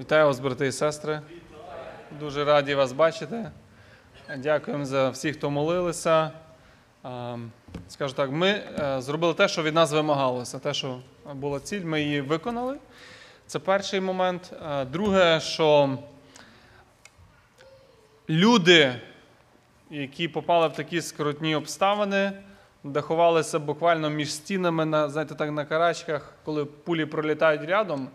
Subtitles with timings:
[0.00, 1.20] Вітаю вас, брати і сестри.
[2.20, 3.50] Дуже раді вас бачити.
[4.38, 6.30] Дякуємо за всіх, хто молилися.
[7.88, 10.58] Скажу так, ми е, зробили те, що від нас вимагалося.
[10.58, 11.00] Те, що
[11.34, 12.78] була ціль, ми її виконали.
[13.46, 14.52] Це перший момент.
[14.92, 15.98] Друге, що
[18.28, 19.00] люди,
[19.90, 22.32] які попали в такі скрутні обставини,
[22.84, 28.08] де ховалися буквально між стінами, на, знаєте, так, на карачках, коли пулі пролітають рядом.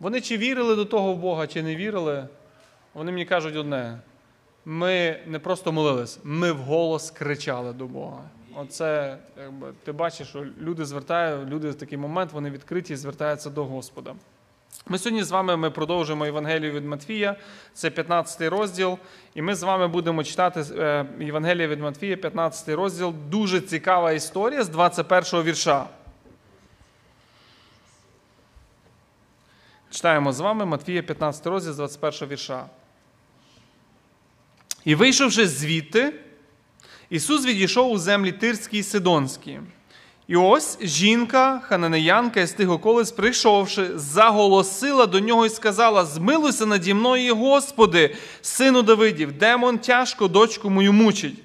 [0.00, 2.28] Вони чи вірили до того в Бога, чи не вірили,
[2.94, 3.98] вони мені кажуть одне:
[4.64, 8.22] ми не просто молились, ми вголос кричали до Бога.
[8.56, 13.50] Оце, якби, ти бачиш, що люди звертають, люди в такий момент вони відкриті і звертаються
[13.50, 14.14] до Господа.
[14.86, 17.36] Ми сьогодні з вами ми продовжуємо Євангелію від Матфія,
[17.74, 18.98] це 15 розділ,
[19.34, 23.14] і ми з вами будемо читати е, Євангелія від Матфія, 15 розділ.
[23.28, 25.86] Дуже цікава історія з 21 вірша.
[29.90, 32.66] Читаємо з вами Матфія 15 розділ з 21 вірша.
[34.84, 36.14] І вийшовши звідти,
[37.10, 39.60] Ісус відійшов у землі Тирські і Сидонські.
[40.26, 46.94] І ось жінка, хананеянка із тих околиць, прийшовши, заголосила до нього і сказала: Змилуйся наді
[46.94, 51.38] мною, Господи, сину Давидів, демон тяжко дочку мою мучить.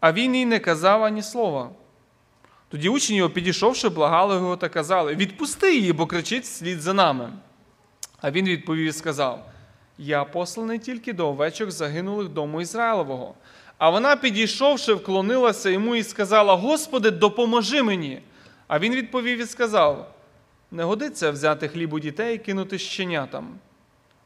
[0.00, 1.70] А він їй не казав ані слова.
[2.68, 7.32] Тоді учні його, підійшовши, благали його та казали: Відпусти її, бо кричить слід за нами.
[8.20, 9.46] А він відповів і сказав:
[9.98, 13.34] Я посланий тільки до овечок загинулих дому Ізраїлового.
[13.78, 18.22] А вона, підійшовши, вклонилася йому і сказала: Господи, допоможи мені.
[18.68, 20.14] А він відповів і сказав:
[20.70, 23.58] Не годиться взяти хліб у дітей і кинути щенятам.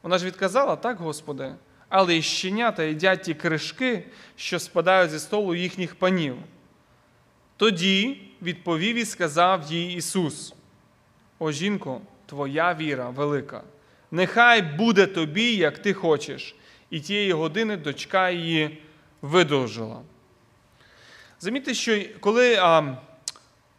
[0.03, 1.55] Вона ж відказала, так, Господи,
[1.89, 4.03] але і щенята їдять ті кришки,
[4.35, 6.35] що спадають зі столу їхніх панів.
[7.57, 10.53] Тоді відповів і сказав їй Ісус:
[11.39, 13.63] О жінко, твоя віра велика.
[14.13, 16.55] Нехай буде тобі, як ти хочеш.
[16.89, 18.77] І тієї години дочка її
[19.21, 20.01] видовжила.
[21.39, 22.97] Замітьте, що коли а,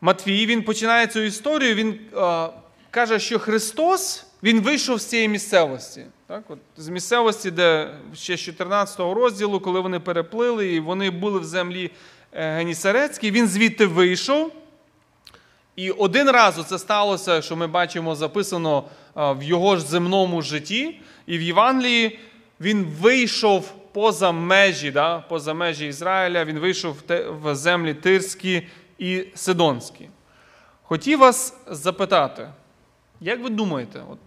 [0.01, 2.49] Матвій він починає цю історію, він а,
[2.91, 6.05] каже, що Христос він вийшов з цієї місцевості.
[6.27, 6.45] Так?
[6.49, 11.45] От, з місцевості, де ще з 14 розділу, коли вони переплили, і вони були в
[11.45, 11.91] землі
[12.33, 14.53] Генісарецькій, він звідти вийшов.
[15.77, 21.39] І один раз це сталося, що ми бачимо записано в його ж земному житті, і
[21.39, 22.19] в Євангелії
[22.61, 26.97] він вийшов поза межі, да, поза межі Ізраїля, він вийшов
[27.43, 28.67] в землі Тирські
[28.99, 30.09] і Сидонські.
[30.83, 32.49] Хотів вас запитати,
[33.21, 34.19] як ви думаєте, от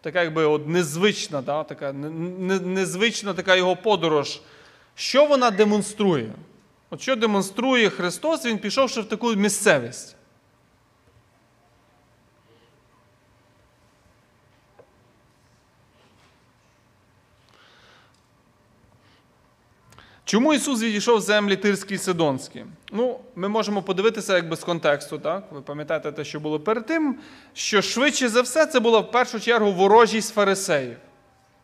[0.00, 4.40] така якби от незвична, да, така незвична така його подорож,
[4.94, 6.32] що вона демонструє?
[6.90, 10.17] От що демонструє Христос, він пішовши в таку місцевість?
[20.28, 22.64] Чому Ісус відійшов з землі Тирські і Сидонські?
[22.92, 25.44] Ну, ми можемо подивитися якби з контексту, так?
[25.52, 27.18] Ви пам'ятаєте те, що було перед тим,
[27.54, 30.96] що швидше за все це була в першу чергу ворожість фарисеїв.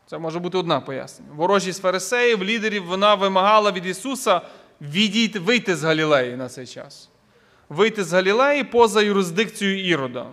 [0.07, 1.33] Це може бути одна пояснення.
[1.37, 4.41] Ворожість фарисеїв, лідерів, вона вимагала від Ісуса
[4.81, 7.11] відійти, вийти з Галілеї на цей час.
[7.69, 10.27] Вийти з Галілеї поза юрисдикцією Ірода.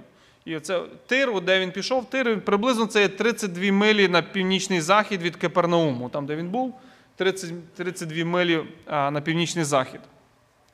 [0.45, 5.21] І це Тир, де він пішов, Тир приблизно це є 32 милі на північний захід
[5.21, 6.75] від Капернауму, там, де він був.
[7.15, 10.01] 30, 32 милі на північний захід.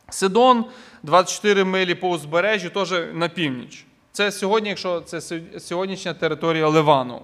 [0.10, 0.66] Сидон
[1.04, 3.86] 24 милі по узбережжю, теж на північ.
[4.12, 5.22] Це сьогодні, якщо це
[5.60, 7.22] сьогоднішня територія Ливану.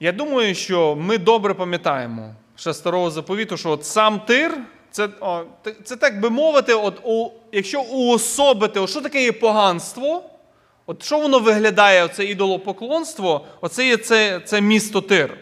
[0.00, 4.58] Я думаю, що ми добре пам'ятаємо ще старого заповіту, що от сам тир,
[4.90, 5.42] це о,
[5.84, 10.30] це так би мовити, от, о, якщо уособити, от що таке є поганство,
[10.86, 15.38] от що воно виглядає, оце ідолопоклонство, оце є це, це місто Тир.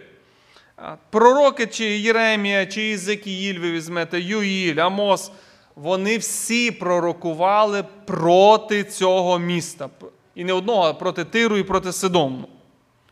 [1.10, 5.32] Пророки, чи Єремія, чи Ізекіїль, ви візьмете, Юїль, Амос,
[5.76, 9.88] вони всі пророкували проти цього міста.
[10.34, 12.48] І не одного, а проти Тиру і проти Сидому.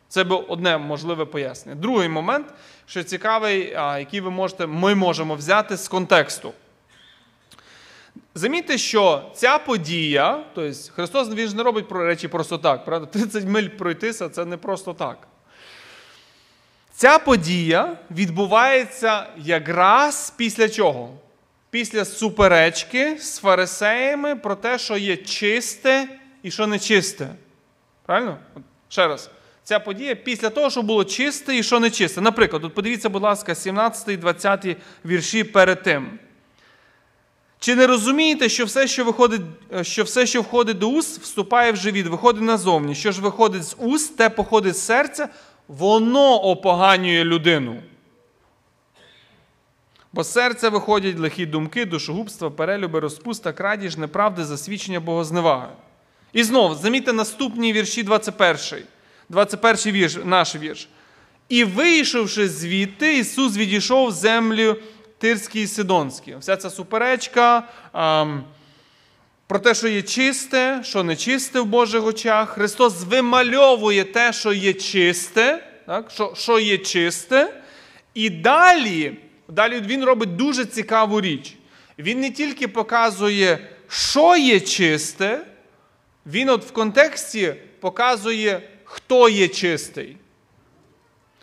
[0.08, 1.80] Це би одне можливе пояснення.
[1.80, 2.46] Другий момент,
[2.86, 3.60] що цікавий,
[3.98, 6.52] який ви можете, ми можемо взяти з контексту.
[8.34, 12.84] Замітьте, що ця подія, тобто Христос він ж не робить речі просто так.
[12.84, 13.06] правда?
[13.12, 15.28] 30 миль пройтися це не просто так.
[16.96, 21.10] Ця подія відбувається якраз після чого?
[21.70, 26.08] Після суперечки з фарисеями про те, що є чисте
[26.42, 27.28] і що нечисте.
[28.06, 28.38] Правильно?
[28.88, 29.30] Ще раз.
[29.64, 32.20] Ця подія після того, що було чисте і що нечисте.
[32.20, 36.18] Наприклад, от подивіться, будь ласка, 17 20 вірші перед тим.
[37.58, 39.40] Чи не розумієте, що все, що виходить,
[39.74, 42.94] е, що все, що входить до уст, вступає в живіт, виходить назовні?
[42.94, 45.28] Що ж виходить з уст, те походить з серця,
[45.68, 47.82] воно опоганює людину.
[50.12, 55.68] Бо з серця виходять лихі думки, душогубства, перелюби, розпуста, крадіж, неправди, засвідчення богозневаги.
[56.32, 58.56] І знов, замітьте наступні вірші 21.
[59.28, 60.88] 21 вірш, наш вірш.
[61.48, 64.76] І вийшовши звідти, Ісус відійшов в землю
[65.18, 66.36] Тирські і Сидонські.
[66.40, 67.62] Вся ця суперечка
[67.92, 68.26] а,
[69.46, 72.50] про те, що є чисте, що не чисте в Божих очах.
[72.50, 76.10] Христос вимальовує те, що є чисте, так?
[76.10, 77.60] Що, що є чисте.
[78.14, 79.16] І далі,
[79.48, 81.56] далі Він робить дуже цікаву річ.
[81.98, 83.58] Він не тільки показує,
[83.88, 85.46] що є чисте,
[86.26, 90.16] він от в контексті показує, хто є чистий.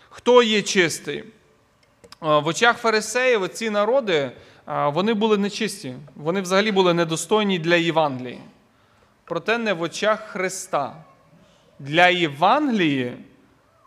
[0.09, 1.24] Хто є чистий?
[2.19, 4.31] В очах фарисеїв ці народи
[4.72, 5.94] вони були нечисті.
[6.16, 8.40] Вони взагалі були недостойні для Євангелії.
[9.26, 10.96] Проте не в очах Христа.
[11.80, 13.14] Для Євангелії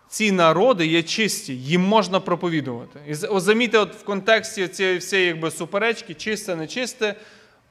[0.09, 3.01] ці народи є чисті, їм можна проповідувати.
[3.09, 7.15] І замітьте, от в контексті цієї всієї якби, суперечки, чисте, нечисте,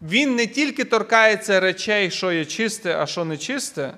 [0.01, 3.94] він не тільки торкається речей, що є чисте, а що нечисте,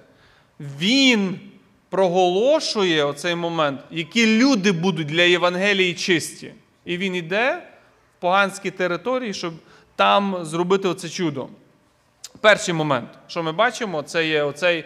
[0.59, 1.39] він
[1.89, 6.53] проголошує оцей момент, які люди будуть для Євангелії чисті.
[6.85, 7.74] І він йде в
[8.19, 9.53] поганські території, щоб
[9.95, 11.47] там зробити оце чудо.
[12.41, 14.85] Перший момент, що ми бачимо, це є оцей,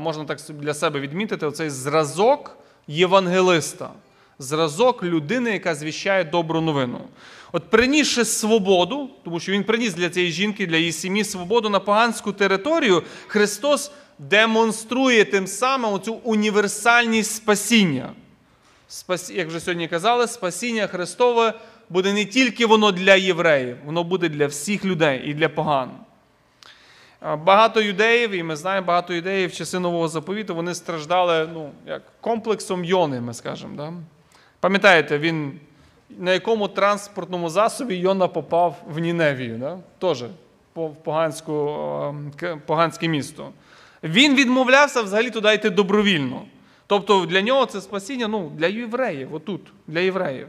[0.00, 2.56] можна так для себе відмітити, оцей зразок
[2.86, 3.90] євангелиста,
[4.38, 7.00] зразок людини, яка звіщає добру новину.
[7.52, 11.80] От принісши свободу, тому що він приніс для цієї жінки, для її сім'ї свободу на
[11.80, 18.12] поганську територію, Христос демонструє тим самим цю універсальність спасіння.
[18.88, 19.30] Спас...
[19.30, 21.54] Як вже сьогодні казали, спасіння Христове
[21.90, 25.90] буде не тільки воно для євреїв, воно буде для всіх людей і для поган.
[27.22, 32.02] Багато юдеїв, і ми знаємо, багато юдеїв в часи нового заповіту вони страждали ну, як
[32.20, 33.76] комплексом Йони, ми скажемо.
[33.76, 33.92] Да?
[34.60, 35.60] Пам'ятаєте, він
[36.18, 39.78] на якому транспортному засобі Йона попав в Ніневію, да?
[39.98, 40.24] теж
[40.74, 41.76] в поганську,
[42.66, 43.50] поганське місто.
[44.02, 46.42] Він відмовлявся взагалі туди йти добровільно.
[46.86, 50.48] Тобто для нього це спасіння ну, для євреїв, отут, для євреїв.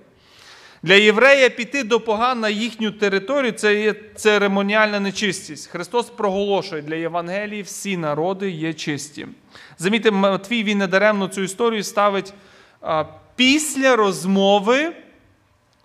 [0.83, 5.67] Для єврея піти до поган на їхню територію це є церемоніальна нечистість.
[5.67, 9.27] Христос проголошує для Євангелії всі народи є чисті.
[9.77, 12.33] Замітьте, Матвій він недаремно цю історію ставить
[12.81, 13.05] а,
[13.35, 14.93] після розмови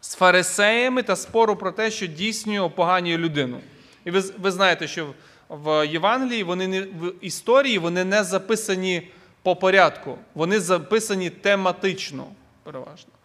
[0.01, 3.61] з фарисеями та спору про те, що дійснює опоганює людину.
[4.05, 5.07] І ви, ви знаєте, що
[5.49, 9.09] в Євангелії вони не в історії вони не записані
[9.43, 12.27] по порядку, вони записані тематично,
[12.63, 13.16] переважно.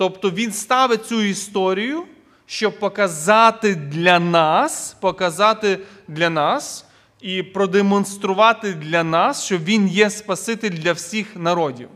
[0.00, 2.04] Тобто він ставить цю історію,
[2.46, 6.86] щоб показати для нас, показати для нас
[7.20, 11.88] і продемонструвати для нас, що він є Спаситель для всіх народів.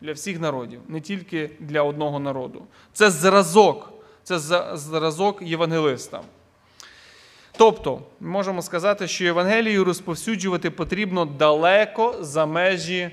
[0.00, 2.62] Для всіх народів, не тільки для одного народу.
[2.92, 3.92] Це зразок,
[4.22, 4.38] це
[4.76, 6.20] зразок євангелиста.
[7.56, 13.10] Тобто, ми можемо сказати, що Євангелію розповсюджувати потрібно далеко за межі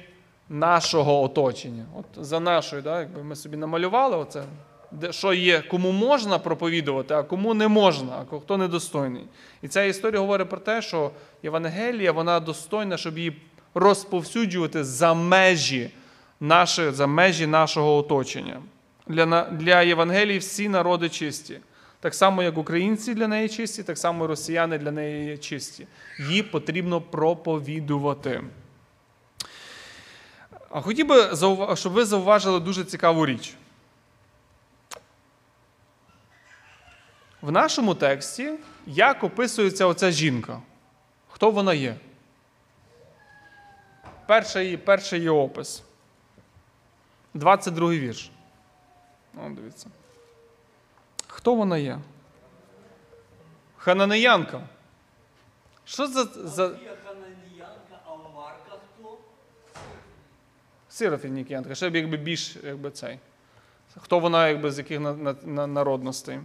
[0.50, 1.86] нашого оточення.
[2.00, 4.44] От За нашою, да, якби ми собі намалювали, оце,
[4.92, 9.24] де, що є, кому можна проповідувати, а кому не можна, а хто недостойний.
[9.62, 11.12] І ця історія говорить про те, що
[11.44, 13.42] Євангелія вона достойна, щоб її
[13.74, 15.89] розповсюджувати за межі,
[16.39, 18.62] наші, за межі нашого оточення.
[19.08, 21.60] Для, Для Євангелії всі народи чисті.
[22.00, 25.88] Так само, як українці для неї чисті, так само і росіяни для неї чисті.
[26.20, 28.41] Її потрібно проповідувати.
[30.69, 31.36] А хотів би,
[31.75, 33.53] щоб ви зауважили дуже цікаву річ.
[37.41, 38.53] В нашому тексті
[38.86, 40.62] як описується оця жінка?
[41.27, 41.95] Хто вона є?
[44.25, 45.84] Перший перший її опис.
[47.34, 48.31] 22 вірш.
[49.38, 49.88] О, дивіться.
[51.27, 52.00] Хто вона є?
[53.77, 54.62] Хананеянка.
[55.86, 56.24] Що за.
[56.24, 56.69] за...
[57.03, 59.17] Хананеянка, а Марка хто?
[60.96, 61.75] Сирофінікіянка.
[61.75, 63.20] Ще б якби більш якби цей.
[63.98, 66.40] Хто вона, якби з яких на, на, на народностей?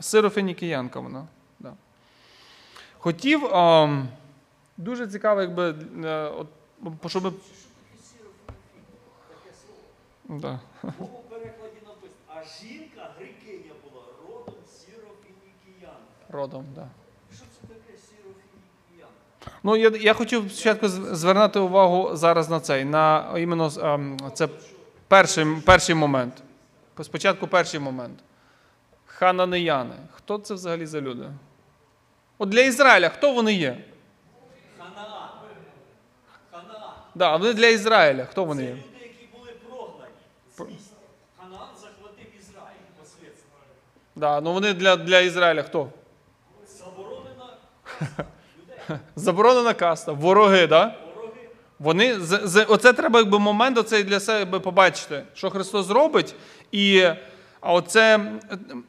[0.00, 1.26] Сирофінікіянка вона.
[1.60, 1.74] Да.
[2.98, 3.46] Хотів.
[3.46, 4.02] А,
[4.76, 5.74] дуже цікаво, якби.
[6.04, 6.46] е, От,
[7.06, 7.34] щоб.
[10.28, 10.60] Да.
[10.98, 15.98] У перекладі написано, а жінка грекиня була родом сірофінікіянка.
[16.28, 16.74] Родом, так.
[16.74, 16.88] Да.
[17.36, 19.49] Що це таке сірофінікіянка?
[19.62, 24.48] Ну, я, я хотів спочатку звернути увагу зараз на цей, на іменно ем, це
[25.08, 26.42] перший, перший момент.
[27.02, 28.18] Спочатку перший момент.
[29.06, 29.94] Хананеяни.
[30.12, 31.24] Хто це взагалі за люди?
[32.38, 33.84] От для Ізраїля хто вони є?
[34.78, 35.28] Ханаан.
[36.50, 36.92] Ханаан.
[37.14, 38.24] Да, вони для Ізраїля.
[38.24, 38.74] Хто вони Це є?
[38.74, 40.78] люди, які були прогнані.
[41.38, 43.64] Ханаан захватив Ізраїль послідственно.
[44.16, 45.88] Да, ну вони для, для Ізраїля хто?
[46.66, 47.56] Заборонена
[49.16, 50.94] Заборонена каста, вороги, да?
[51.78, 52.16] Вони
[52.68, 56.34] оце треба якби момент оцей для себе побачити, що Христос робить,
[56.72, 57.02] і
[57.60, 58.20] а оце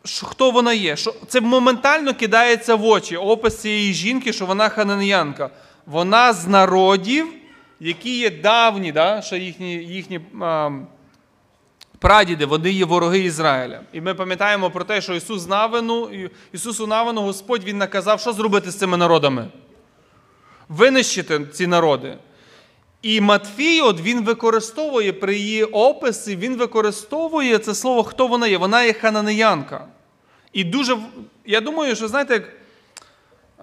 [0.03, 0.96] що, хто вона є?
[0.96, 3.17] Що це моментально кидається в очі.
[3.17, 5.50] Опис цієї жінки, що вона хананеянка.
[5.86, 7.27] Вона з народів,
[7.79, 9.22] які є давні, да?
[9.22, 10.70] ще їхні, їхні а,
[12.00, 13.81] прадіди, вони є вороги Ізраїля.
[13.93, 16.10] І ми пам'ятаємо про те, що Ісус Навину,
[16.53, 19.48] Ісусу Навину Господь Він наказав, що зробити з цими народами?
[20.72, 22.18] Винищити ці народи.
[23.01, 28.58] І Матфій, от він використовує при її описі, він використовує це слово, хто вона є.
[28.58, 29.88] Вона є хананеянка.
[30.54, 30.98] І дуже,
[31.46, 32.50] я думаю, що знаєте, як,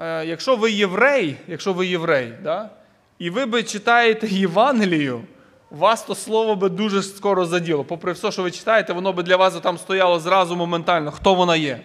[0.00, 2.70] е, якщо ви єврей, якщо ви єврей, да,
[3.18, 5.22] і ви би читаєте Євангелію,
[5.70, 7.84] вас то слово би дуже скоро заділо.
[7.84, 11.10] Попри все, що ви читаєте, воно би для вас там стояло зразу моментально.
[11.10, 11.80] Хто вона є?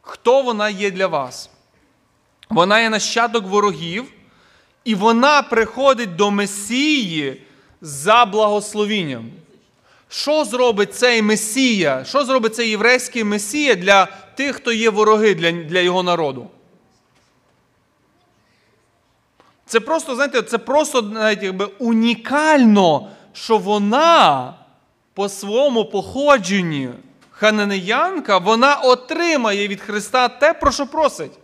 [0.00, 1.50] Хто вона є для вас?
[2.50, 4.04] Вона є нащадок ворогів,
[4.84, 7.42] і вона приходить до Месії
[7.80, 9.30] за благословінням.
[10.08, 12.04] Що зробить цей Месія?
[12.04, 16.50] Що зробить цей єврейський Месія для тих, хто є вороги для, для його народу?
[19.66, 24.54] Це просто, знаєте, це просто навіть якби унікально, що вона
[25.14, 26.88] по своєму походженні
[27.30, 31.39] хананеянка, вона отримає від Христа те, про що просить.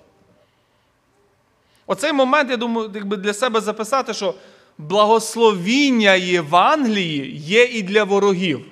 [1.87, 4.35] Оцей момент, я думаю, якби для себе записати, що
[4.79, 8.67] благословіння Євангелії є і для ворогів.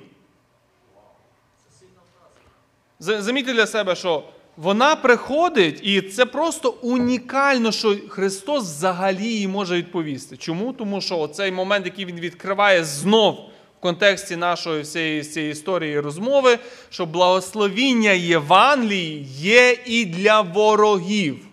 [2.98, 4.24] Замітьте для себе, що
[4.56, 10.36] вона приходить, і це просто унікально, що Христос взагалі їй може відповісти.
[10.36, 10.72] Чому?
[10.72, 13.34] Тому що оцей момент, який він відкриває знов
[13.78, 16.58] в контексті нашої всієї цієї історії розмови,
[16.90, 21.46] що благословіння Євангелії є і для ворогів.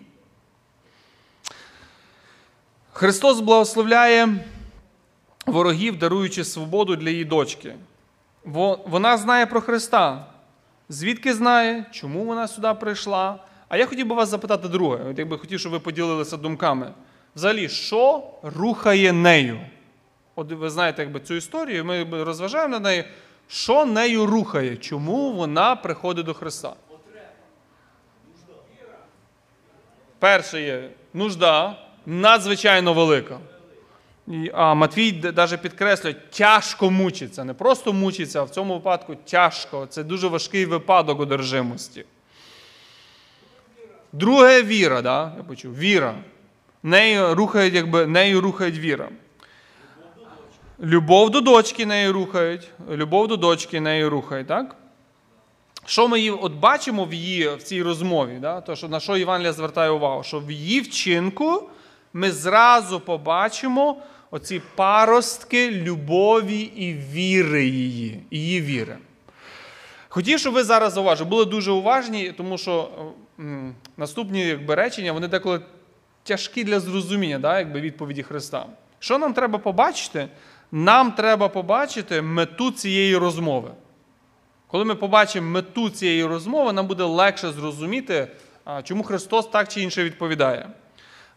[3.02, 4.28] Христос благословляє
[5.46, 7.74] ворогів, даруючи свободу для її дочки.
[8.86, 10.26] Вона знає про Христа.
[10.88, 13.38] Звідки знає, чому вона сюди прийшла?
[13.68, 16.92] А я хотів би вас запитати друге, от якби хотів, щоб ви поділилися думками.
[17.36, 19.60] Взагалі, що рухає нею?
[20.34, 23.04] От ви знаєте якби, цю історію, ми розважаємо над нею,
[23.48, 26.74] що нею рухає, чому вона приходить до Христа?
[30.18, 33.38] Перше є нужда, надзвичайно велика.
[34.52, 37.44] А Матвій навіть підкреслює, тяжко мучиться.
[37.44, 39.86] Не просто мучиться, а в цьому випадку тяжко.
[39.90, 42.04] Це дуже важкий випадок одержимості.
[44.12, 45.32] Друге віра, да?
[45.36, 46.14] я почув, віра.
[46.82, 49.08] Нею рухають, якби, нею рухають віра.
[50.82, 52.68] Любов до дочки нею рухають.
[52.90, 54.76] Любов до дочки нею рухають, так?
[55.84, 58.38] Що ми от бачимо в її в цій розмові?
[58.40, 58.60] Да?
[58.60, 60.22] То, що, на що Євангелія звертає увагу?
[60.22, 61.68] Що в її вчинку
[62.12, 63.96] ми зразу побачимо
[64.30, 68.96] оці паростки любові і віри її, її віри.
[70.08, 72.90] Хотів, щоб ви зараз зауважили, були дуже уважні, тому що
[73.40, 75.60] м, наступні якби, речення вони деколи
[76.22, 78.66] тяжкі для зрозуміння, да, якби відповіді Христа.
[78.98, 80.28] Що нам треба побачити?
[80.72, 83.70] Нам треба побачити мету цієї розмови.
[84.66, 88.28] Коли ми побачимо мету цієї розмови, нам буде легше зрозуміти,
[88.82, 90.68] чому Христос так чи інше відповідає.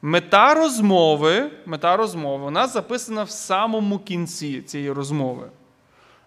[0.02, 5.50] Мета розмови, мета розмови вона записана в самому кінці цієї розмови.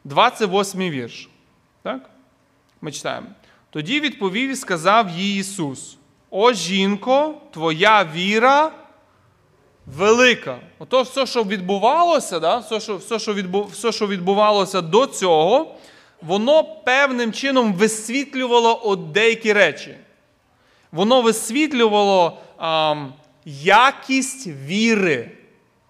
[0.04, 1.28] 28 вірш.
[1.82, 2.10] Так?
[2.80, 3.26] Ми читаємо.
[3.70, 5.96] Тоді відповів і сказав їй Ісус:
[6.30, 8.72] О жінко, твоя віра
[9.96, 10.58] велика.
[10.78, 12.58] Ото все, що відбувалося, да?
[12.58, 15.75] все, що, все, що відбу, все, що відбувалося до цього,
[16.22, 19.94] воно певним чином висвітлювало от деякі речі.
[20.92, 23.12] Воно висвітлювало ам,
[23.45, 25.30] якість віри.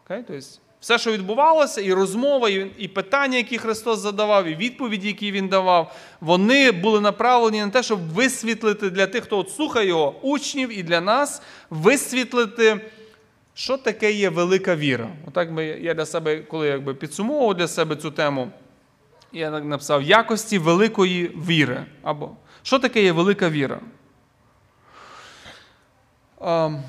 [0.08, 0.24] Okay?
[0.26, 0.46] Тобто,
[0.80, 5.94] все, що відбувалося, і розмова, і, питання, які Христос задавав, і відповіді, які Він давав,
[6.20, 10.82] вони були направлені на те, щоб висвітлити для тих, хто от слухає його, учнів, і
[10.82, 12.80] для нас висвітлити,
[13.54, 15.08] що таке є велика віра.
[15.26, 18.50] Отак би я для себе, коли якби підсумовував для себе цю тему,
[19.32, 21.86] я написав якості великої віри.
[22.02, 22.30] Або
[22.62, 23.80] що таке є велика віра?
[26.40, 26.82] Ем,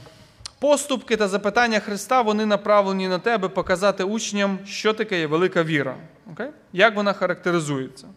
[0.60, 5.64] Поступки та запитання Христа вони направлені на те, аби показати учням, що таке є велика
[5.64, 5.98] віра.
[6.32, 6.50] Окей?
[6.74, 8.08] Як вона характеризується?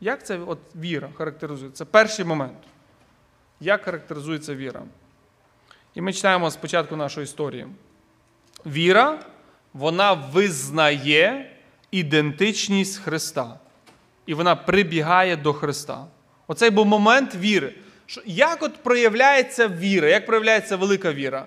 [0.00, 1.78] Як ця от віра характеризується?
[1.78, 2.58] Це перший момент.
[3.60, 4.82] Як характеризується віра?
[5.94, 7.66] І ми читаємо спочатку нашої історії.
[8.66, 9.18] Віра,
[9.72, 11.50] вона визнає
[11.90, 13.58] ідентичність Христа.
[14.26, 16.06] І вона прибігає до Христа.
[16.46, 17.74] Оцей був момент віри.
[18.26, 21.46] Як от проявляється віра, як проявляється велика віра?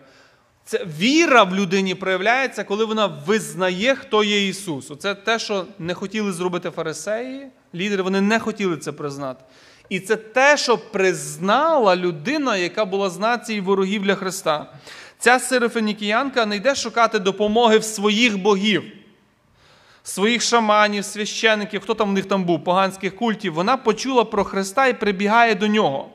[0.65, 4.91] Це віра в людині проявляється, коли вона визнає, хто є Ісус.
[4.99, 9.43] Це те, що не хотіли зробити фарисеї, лідери, вони не хотіли це признати.
[9.89, 14.73] І це те, що признала людина, яка була з нації ворогів для Христа.
[15.19, 18.83] Ця сирофенікіянка не йде шукати допомоги в своїх богів,
[20.03, 23.53] своїх шаманів, священиків, хто там в них там був, поганських культів.
[23.53, 26.09] Вона почула про Христа і прибігає до нього.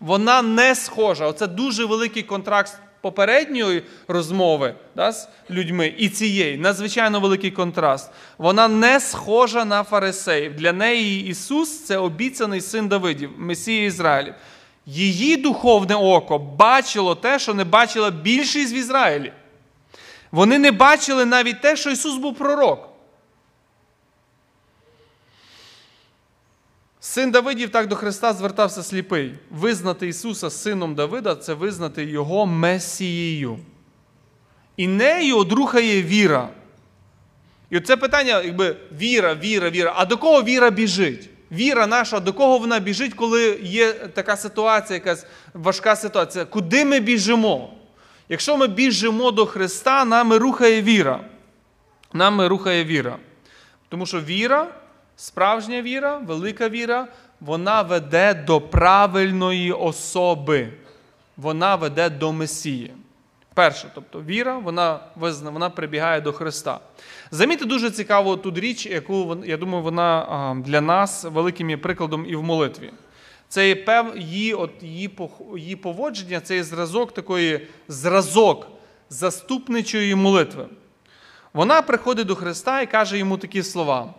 [0.00, 1.26] Вона не схожа.
[1.26, 8.10] Оце дуже великий контракт попередньої розмови да, з людьми і цієї надзвичайно великий контраст.
[8.38, 10.56] Вона не схожа на фарисеїв.
[10.56, 14.34] Для неї Ісус це обіцяний син Давидів, Месія Ізраїлів.
[14.86, 19.32] Її духовне око бачило те, що не бачила більшість в Ізраїлі.
[20.32, 22.88] Вони не бачили навіть те, що Ісус був пророк.
[27.06, 29.34] Син Давидів так до Христа звертався сліпий.
[29.50, 33.58] Визнати Ісуса сином Давида це визнати Його Месією.
[34.76, 36.48] І нею одрухає віра.
[37.70, 39.92] І оце питання, якби віра, віра, віра.
[39.96, 41.30] А до кого віра біжить?
[41.52, 46.44] Віра наша, до кого вона біжить, коли є така ситуація, якась важка ситуація?
[46.44, 47.74] Куди ми біжимо?
[48.28, 51.20] Якщо ми біжимо до Христа, нами рухає віра.
[52.12, 53.16] Нами рухає віра.
[53.88, 54.68] Тому що віра
[55.18, 57.08] Справжня віра, велика віра,
[57.40, 60.68] вона веде до правильної особи.
[61.36, 62.92] Вона веде до Месії.
[63.54, 65.00] Перше, тобто віра, вона
[65.42, 66.80] вона прибігає до Христа.
[67.30, 72.36] Замітьте дуже цікаву тут річ, яку я думаю, вона для нас великим є прикладом і
[72.36, 72.92] в молитві.
[73.48, 75.18] Це є пев, її, от, її,
[75.56, 78.68] її поводження, це є зразок такої зразок
[79.10, 80.66] заступничої молитви.
[81.52, 84.14] Вона приходить до Христа і каже йому такі слова.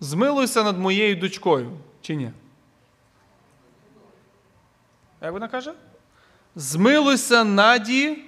[0.00, 1.70] Змилуйся над моєю дочкою,
[2.02, 2.30] чи ні?
[5.22, 5.72] Як вона каже?
[6.56, 8.18] Змилуйся наді.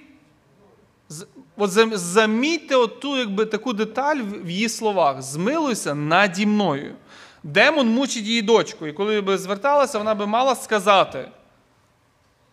[1.57, 5.23] От замітьте оту якби, таку деталь в її словах.
[5.23, 6.95] Змилуйся наді мною.
[7.43, 8.87] Демон мучить її дочку.
[8.87, 11.29] І коли би зверталася, вона би мала сказати: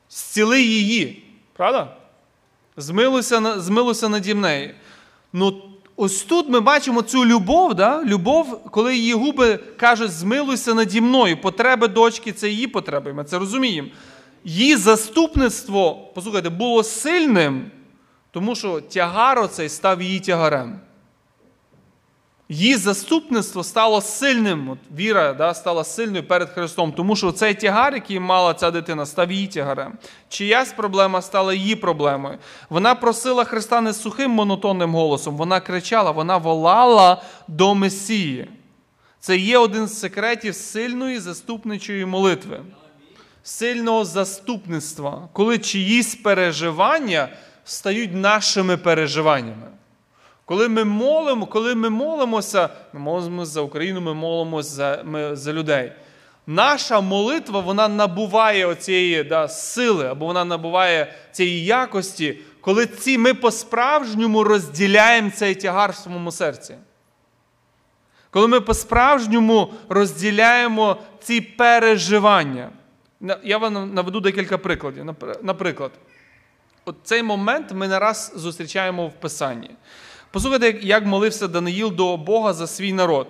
[0.09, 1.23] зціли її.
[1.53, 1.95] Правда?
[2.77, 4.75] Змилуйся змилуйся наді мною.
[5.33, 5.68] Ну,
[6.01, 8.03] Ось тут ми бачимо цю любов, да?
[8.03, 11.41] любов, коли її губи кажуть, змилуйся наді мною.
[11.41, 13.13] Потреби дочки це її потреби.
[13.13, 13.87] Ми це розуміємо.
[14.43, 17.71] Її заступництво, послухайте, було сильним,
[18.31, 20.79] тому що тягар оцей став її тягарем.
[22.51, 24.69] Її заступництво стало сильним.
[24.69, 29.05] От Віра да, стала сильною перед Христом, тому що цей тягар, який мала ця дитина,
[29.05, 29.93] став її тягарем.
[30.29, 32.37] Чиясь проблема стала її проблемою.
[32.69, 38.47] Вона просила Христа не сухим монотонним голосом, вона кричала, вона волала до Месії.
[39.19, 42.61] Це є один з секретів сильної заступничої молитви,
[43.43, 47.29] сильного заступництва, коли чиїсь переживання
[47.63, 49.67] стають нашими переживаннями.
[50.49, 55.53] Коли ми молимо, коли ми молимося, ми молимося за Україну, ми молимося за ми, за
[55.53, 55.91] людей.
[56.47, 63.33] Наша молитва вона набуває оцієї да, сили, або вона набуває цієї якості, коли ці ми
[63.33, 66.75] по-справжньому розділяємо цей тягар в своєму серці.
[68.29, 72.69] Коли ми по-справжньому розділяємо ці переживання.
[73.43, 75.05] Я вам наведу декілька прикладів.
[75.41, 75.91] Наприклад,
[76.85, 79.69] от цей момент ми не раз зустрічаємо в Писанні.
[80.31, 83.27] Послухайте, як молився Даниїл до Бога за свій народ.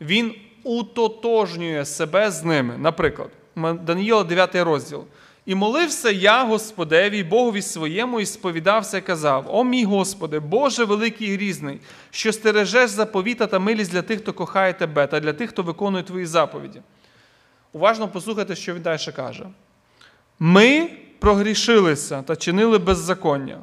[0.00, 2.78] Він утотожнює себе з ними.
[2.78, 5.04] Наприклад, Даниїла 9 розділ.
[5.46, 11.28] І молився я Господеві, Богові своєму, і сповідався і казав: О мій Господи, Боже великий
[11.28, 15.50] і грізний, що стережеш заповіта та милість для тих, хто кохає тебе, та для тих,
[15.50, 16.80] хто виконує твої заповіді.
[17.72, 19.46] Уважно послухайте, що він далі каже.
[20.38, 23.58] Ми прогрішилися та чинили беззаконня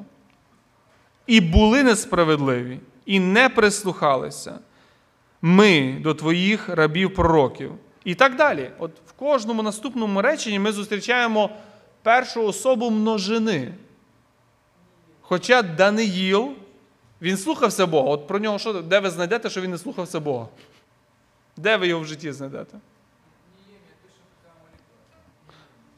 [1.27, 4.59] і були несправедливі, і не прислухалися
[5.41, 7.71] ми до твоїх рабів пророків.
[8.03, 8.71] І так далі.
[8.79, 11.49] От в кожному наступному реченні ми зустрічаємо
[12.03, 13.73] першу особу множини.
[15.21, 16.51] Хоча Даниїл,
[17.21, 18.09] він слухався Бога.
[18.09, 20.47] От про нього що, де ви знайдете, що він не слухався Бога?
[21.57, 22.77] Де ви його в житті знайдете?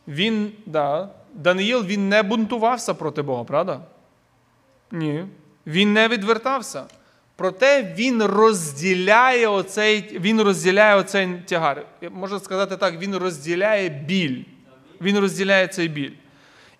[0.07, 3.81] Він, да, Даниїл він не бунтувався проти Бога, правда?
[4.91, 5.25] Ні.
[5.67, 6.86] Він не відвертався.
[7.36, 11.86] Проте він розділяє оцей він розділяє оцей тягар.
[12.12, 14.43] Можна сказати так, він розділяє біль.
[15.02, 16.12] Він розділяє цей біль.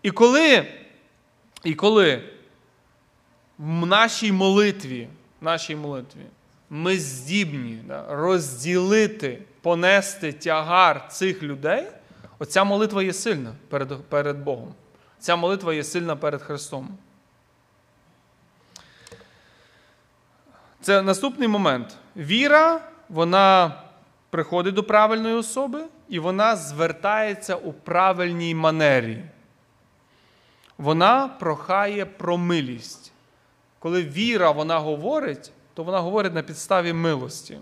[0.04, 0.66] І коли,
[1.64, 2.24] і коли
[3.58, 5.08] в нашій молитві,
[5.42, 6.22] нашій молитві
[6.70, 11.88] ми здібні да, розділити, понести тягар цих людей,
[12.40, 14.74] оця молитва є сильна перед, перед Богом.
[15.20, 16.98] Ця молитва є сильна перед Христом.
[20.82, 21.98] Це наступний момент.
[22.16, 23.74] Віра, вона
[24.30, 29.24] приходить до правильної особи, і вона звертається у правильній манері.
[30.78, 33.12] Вона прохає про милість.
[33.80, 37.58] Коли віра вона говорить, то вона говорить на підставі милості.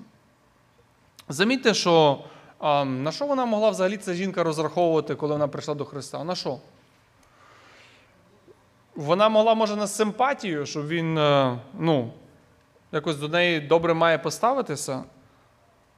[1.29, 2.23] Замітьте, що
[2.59, 6.23] а, на що вона могла взагалі ця жінка розраховувати, коли вона прийшла до Христа?
[6.23, 6.57] На що?
[8.95, 12.11] Вона могла, може, на симпатію, щоб він е, ну,
[12.91, 15.03] якось до неї добре має поставитися.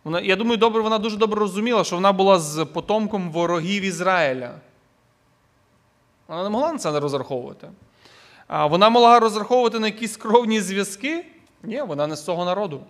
[0.04, 4.52] Вона, Я думаю, добре, вона дуже добре розуміла, що вона була з потомком ворогів Ізраїля.
[6.28, 7.68] Вона не могла на це не розраховувати.
[8.48, 11.26] А Вона могла розраховувати на якісь кровні зв'язки.
[11.64, 12.82] Ні, вона не з цього народу.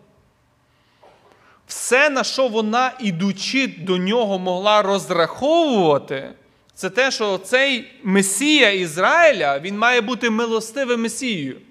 [1.67, 6.29] Все, на що вона, ідучи до нього, могла розраховувати,
[6.73, 11.61] це те, що цей Месія Ізраїля він має бути милостивим Месією.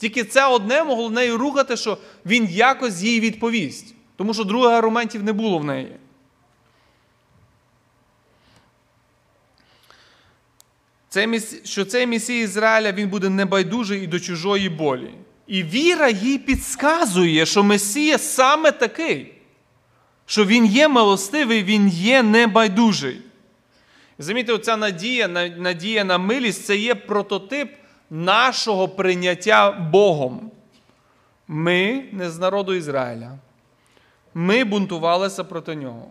[0.00, 3.94] Тільки це одне могло нею рухати, що він якось їй відповість.
[4.16, 5.96] Тому що других аргументів не було в неї.
[11.64, 15.14] Що цей Месій Ізраїля він буде небайдужий і до чужої болі.
[15.46, 19.32] І віра їй підказує, що Месія саме такий,
[20.26, 23.22] що Він є милостивий, Він є небайдужий.
[24.18, 27.79] Замітьте, оця надія, надія на милість це є прототип
[28.10, 30.50] нашого прийняття Богом.
[31.48, 33.38] Ми не з народу Ізраїля.
[34.34, 36.10] Ми бунтувалися проти нього.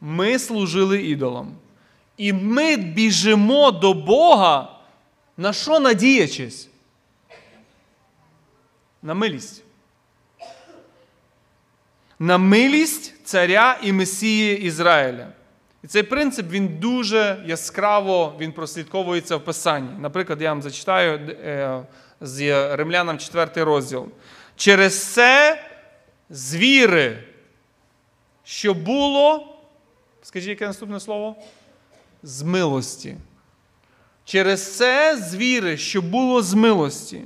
[0.00, 1.54] Ми служили ідолам.
[2.16, 4.78] І ми біжимо до Бога,
[5.36, 6.68] на що надіячись?
[9.02, 9.62] На милість.
[12.18, 15.28] На милість царя і Месії Ізраїля.
[15.88, 19.90] Цей принцип він дуже яскраво він прослідковується в Писанні.
[19.98, 21.82] Наприклад, я вам зачитаю е,
[22.20, 24.08] з Римлянам 4 розділ.
[24.56, 25.62] Через це
[26.30, 27.24] звіри,
[28.44, 29.56] що було,
[30.22, 31.36] скажіть, яке наступне слово?
[32.22, 33.16] З милості.
[34.24, 37.24] Через це звіри, що було з милості,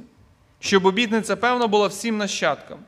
[0.60, 2.78] щоб обітниця, певно, була всім нащадкам.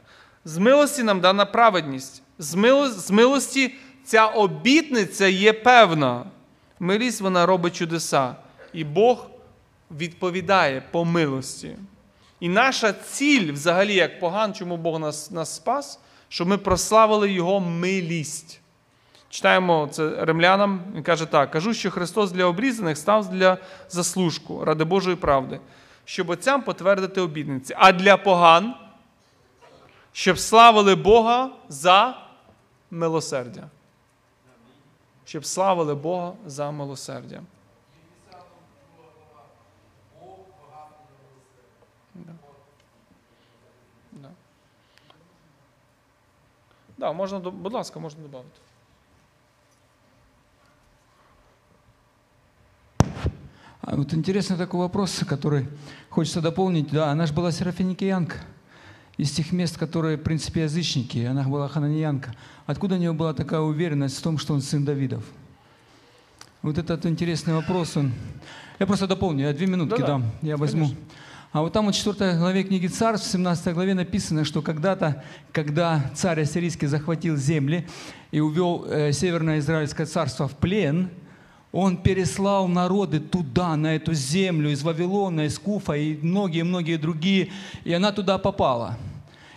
[0.45, 2.23] З милості нам дана праведність.
[2.39, 3.75] З милості
[4.05, 6.25] ця обітниця є певна.
[6.81, 8.37] Милість вона робить чудеса.
[8.73, 9.27] І Бог
[9.91, 11.77] відповідає по милості.
[12.41, 17.61] І наша ціль, взагалі, як поган, чому Бог нас, нас спас, щоб ми прославили Його
[17.61, 18.61] милість.
[19.29, 24.85] Читаємо це римлянам, він каже так: кажу, що Христос для обрізаних став для заслужку ради
[24.85, 25.61] Божої правди,
[26.05, 28.75] щоб отцям потвердити обітниці, а для поган,
[30.13, 32.17] щоб славили Бога за
[32.91, 33.69] милосердя
[35.25, 37.43] щоб славили Бога за милосердя.
[44.13, 44.31] Да.
[46.99, 47.13] Да.
[47.13, 48.49] Можна, будь ласка, можна додати.
[53.87, 55.69] А вот интересный такой вопрос, который
[56.09, 56.91] хочется дополнить.
[56.91, 58.39] Да, она же была серафиникиянка
[59.17, 61.19] из тех мест, которые, в принципе, язычники.
[61.19, 62.35] Она была хананьянка.
[62.67, 65.25] Откуда у нее была такая уверенность в том, что он сын Давидов?
[66.63, 67.97] Вот этот интересный вопрос.
[67.97, 68.13] Он...
[68.79, 70.87] Я просто дополню, я две минутки Да-да, дам, я возьму.
[70.87, 71.05] конечно.
[71.55, 75.23] А вот там вот в 4 главе книги Царств, в 17 главе написано, что когда-то,
[75.53, 77.87] когда царь ассирийский захватил земли
[78.33, 81.11] и увел э, Северное Израильское царство в плен,
[81.75, 87.51] он переслал народы туда, на эту землю, из Вавилона, из Куфа и многие-многие другие,
[87.83, 88.97] и она туда попала.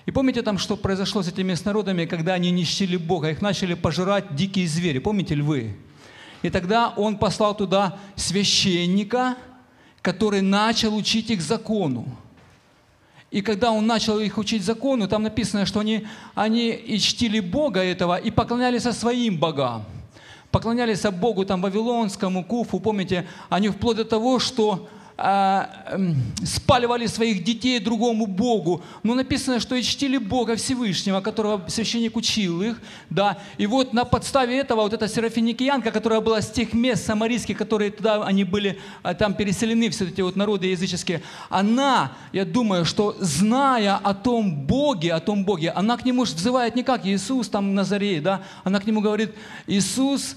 [0.07, 3.75] И помните там, что произошло с этими народами, когда они не чтили Бога, их начали
[3.75, 5.77] пожирать дикие звери, помните львы?
[6.41, 9.37] И тогда он послал туда священника,
[10.01, 12.07] который начал учить их закону.
[13.29, 17.83] И когда он начал их учить закону, там написано, что они, они и чтили Бога
[17.83, 19.85] этого, и поклонялись своим богам.
[20.57, 24.89] Поклонялись Богу там Вавилонскому, Куфу, помните, они вплоть до того, что
[25.19, 26.15] а, эм,
[26.45, 28.83] спаливали своих детей другому Богу.
[29.01, 32.79] Но написано, что и чтили Бога Всевышнего, которого священник учил их.
[33.09, 33.39] Да.
[33.57, 37.89] И вот на подставе этого вот эта серафиникиянка, которая была с тех мест самарийских, которые
[37.89, 43.15] туда они были а, там переселены, все эти вот народы языческие, она, я думаю, что
[43.19, 47.73] зная о том Боге, о том Боге, она к нему взывает не как Иисус там
[47.73, 49.33] Назарей, да, она к нему говорит,
[49.65, 50.35] Иисус,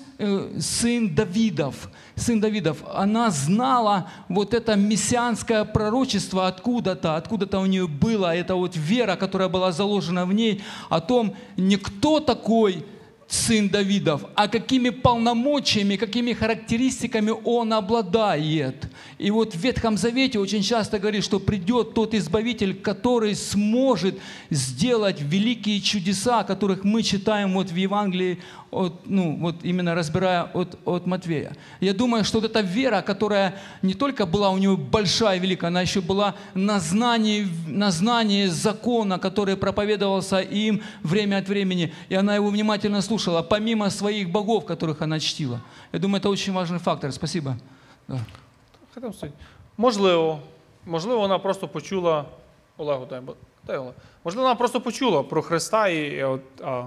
[0.59, 8.35] сын Давидов, сын Давидов, она знала вот это мессианское пророчество откуда-то, откуда-то у нее было,
[8.35, 12.85] это вот вера, которая была заложена в ней, о том, не кто такой
[13.30, 18.88] сын Давидов, а какими полномочиями, какими характеристиками он обладает.
[19.18, 24.18] И вот в Ветхом Завете очень часто говорит, что придет тот избавитель, который сможет
[24.50, 28.40] сделать великие чудеса, которых мы читаем вот в Евангелии,
[28.71, 31.55] от, ну, вот именно разбирая от, от Матвея.
[31.79, 35.67] Я думаю, что вот эта вера, которая не только была у него большая и великая,
[35.67, 42.15] она еще была на знании, на знании закона, который проповедовался им время от времени, и
[42.15, 45.62] она его внимательно слушала, помимо своих богов, которых она чтила.
[45.93, 47.12] Я думаю, это очень важный фактор.
[47.12, 47.55] Спасибо.
[48.08, 48.19] Да.
[48.93, 49.36] Хай там стоїть.
[49.77, 50.39] Можливо,
[50.86, 52.25] можливо, вона просто почула
[52.77, 53.36] Олегу, дай, бо-
[53.67, 53.93] дай Олег.
[54.23, 56.84] Можливо, вона просто почула про Христа і, і от, а,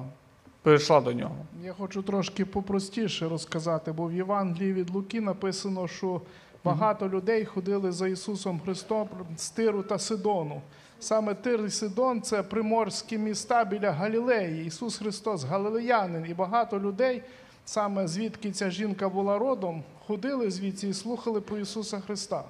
[0.64, 1.36] перейшла до нього.
[1.64, 6.22] Я хочу трошки попростіше розказати, бо в Євангелії від Луки написано, що
[6.64, 10.62] багато людей ходили за Ісусом Христом з Тиру та Сидону.
[11.00, 14.66] Саме Тир і Сидон це приморські міста біля Галілеї.
[14.66, 17.24] Ісус Христос галилеянин, і багато людей,
[17.66, 22.44] саме звідки ця жінка була родом, ходили звідси і слухали про Ісуса Христа.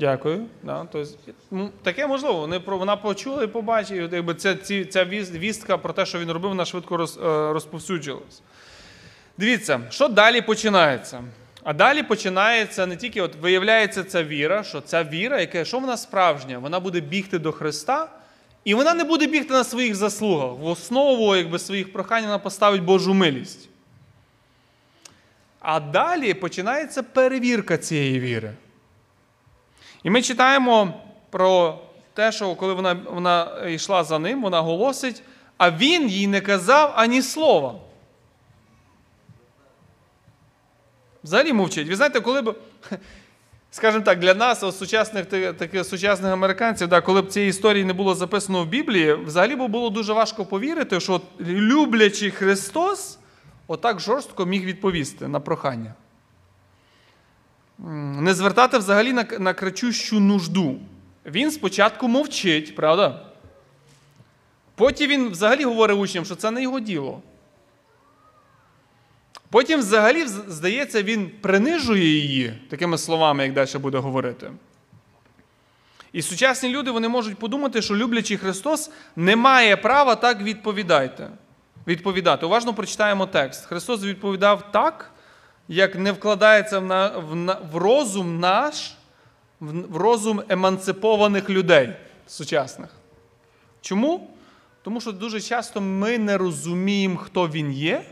[0.00, 0.46] Дякую.
[0.62, 2.40] Да, тобто, таке можливо.
[2.40, 6.30] Вони, про- вона почула і побачила, якби ця, ці, ця вістка про те, що він
[6.30, 7.20] робив, вона швидко роз, е,
[7.52, 8.42] розповсюджилась.
[9.38, 11.24] Дивіться, що далі починається?
[11.62, 15.96] А далі починається не тільки, от виявляється ця віра, що ця віра, яка що вона
[15.96, 18.08] справжня, вона буде бігти до Христа,
[18.64, 20.52] і вона не буде бігти на своїх заслугах.
[20.58, 23.68] В основу якби, своїх прохань вона поставить Божу милість.
[25.60, 28.52] А далі починається перевірка цієї віри.
[30.02, 30.94] І ми читаємо
[31.30, 31.78] про
[32.14, 35.22] те, що коли вона, вона йшла за ним, вона голосить,
[35.58, 37.74] а він їй не казав ані слова.
[41.24, 41.88] Взагалі мовчить.
[41.88, 42.54] Ви знаєте, коли б,
[43.70, 48.14] скажімо так, для нас, сучасних таких сучасних американців, да, коли б цієї історії не було
[48.14, 53.18] записано в Біблії, взагалі б було дуже важко повірити, що люблячий Христос
[53.66, 55.94] отак жорстко міг відповісти на прохання.
[57.78, 60.80] Не звертати взагалі на, на кричущу нужду.
[61.26, 63.26] Він спочатку мовчить, правда?
[64.74, 67.22] Потім він взагалі говорить учням, що це не його діло.
[69.50, 74.50] Потім, взагалі, здається, він принижує її такими словами, як далі буде говорити.
[76.12, 81.28] І сучасні люди вони можуть подумати, що люблячий Христос не має права так відповідати.
[81.86, 82.46] відповідати.
[82.46, 83.64] Уважно прочитаємо текст.
[83.64, 85.12] Христос відповідав так,
[85.68, 88.94] як не вкладається в, на, в, в розум наш,
[89.60, 91.92] в, в розум емансипованих людей
[92.26, 92.90] сучасних.
[93.80, 94.30] Чому?
[94.82, 98.04] Тому що дуже часто ми не розуміємо, хто Він є,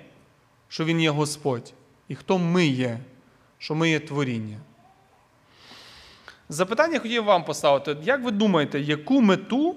[0.69, 1.73] що Він є Господь,
[2.09, 2.99] і хто ми є,
[3.59, 4.59] що ми є творіння.
[6.49, 7.97] Запитання хотів вам поставити.
[8.03, 9.77] Як ви думаєте, яку мету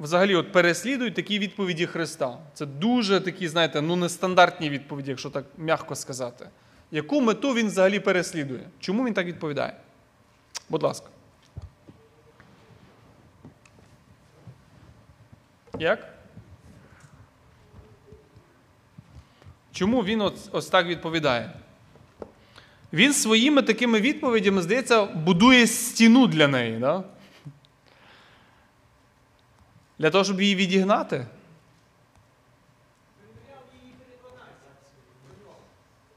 [0.00, 2.38] взагалі от переслідують такі відповіді Христа?
[2.54, 6.48] Це дуже такі, знаєте, ну нестандартні відповіді, якщо так м'яко сказати.
[6.94, 8.60] Яку мету він взагалі переслідує?
[8.80, 9.76] Чому він так відповідає?
[10.68, 11.08] Будь ласка.
[15.78, 16.14] Як?
[19.72, 21.52] Чому він ось, ось так відповідає?
[22.92, 26.78] Він своїми такими відповідями, здається, будує стіну для неї.
[26.78, 27.04] Да?
[29.98, 31.26] Для того, щоб її відігнати.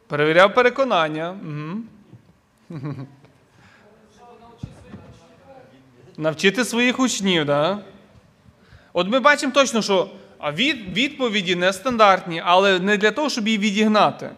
[0.08, 1.38] Перевіряв переконання.
[2.70, 2.94] Угу.
[6.18, 7.80] Навчити своїх учнів, да?
[8.94, 10.10] От ми бачимо точно, що
[10.54, 14.30] від, відповіді нестандартні, але не для того, щоб її відігнати.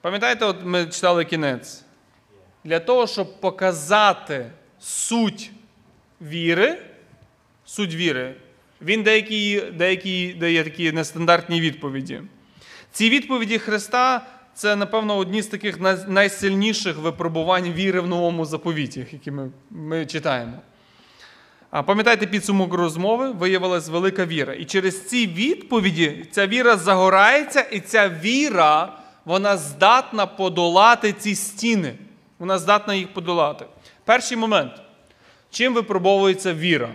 [0.00, 1.84] Пам'ятаєте, от ми читали кінець?
[2.64, 5.50] Для того, щоб показати суть
[6.20, 6.78] віри,
[7.64, 8.34] суть віри,
[8.82, 12.20] він деякі, деякі дає такі нестандартні відповіді.
[12.92, 19.30] Ці відповіді Христа це, напевно, одні з таких найсильніших випробувань віри в новому заповіті, які
[19.30, 20.52] ми, ми читаємо.
[21.70, 24.54] А пам'ятаєте, підсумок розмови виявилась велика віра.
[24.54, 31.94] І через ці відповіді ця віра загорається, і ця віра вона здатна подолати ці стіни.
[32.38, 33.66] Вона здатна їх подолати.
[34.04, 34.72] Перший момент.
[35.50, 36.88] Чим випробовується віра?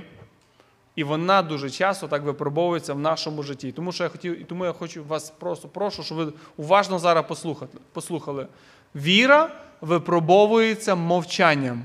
[0.96, 3.72] І вона дуже часто так випробовується в нашому житті.
[3.72, 7.26] Тому що я хотів, і тому я хочу вас просто прошу, щоб ви уважно зараз
[7.28, 7.72] послухали.
[7.94, 8.48] послухали.
[8.96, 9.50] Віра
[9.82, 11.82] випробовується мовчанням.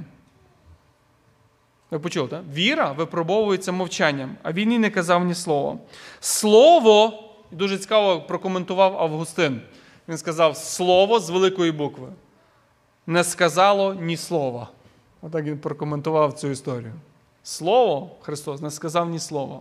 [1.90, 2.42] Ви почули, так?
[2.53, 5.79] Віра випробовується мовчанням, а він і не казав ні слова.
[6.20, 9.61] Слово, дуже цікаво прокоментував Августин.
[10.09, 12.09] Він сказав слово з великої букви.
[13.07, 14.68] Не сказало ні слова.
[15.23, 16.92] Отак він прокоментував цю історію.
[17.50, 19.60] Слово Христос не сказав ні слова.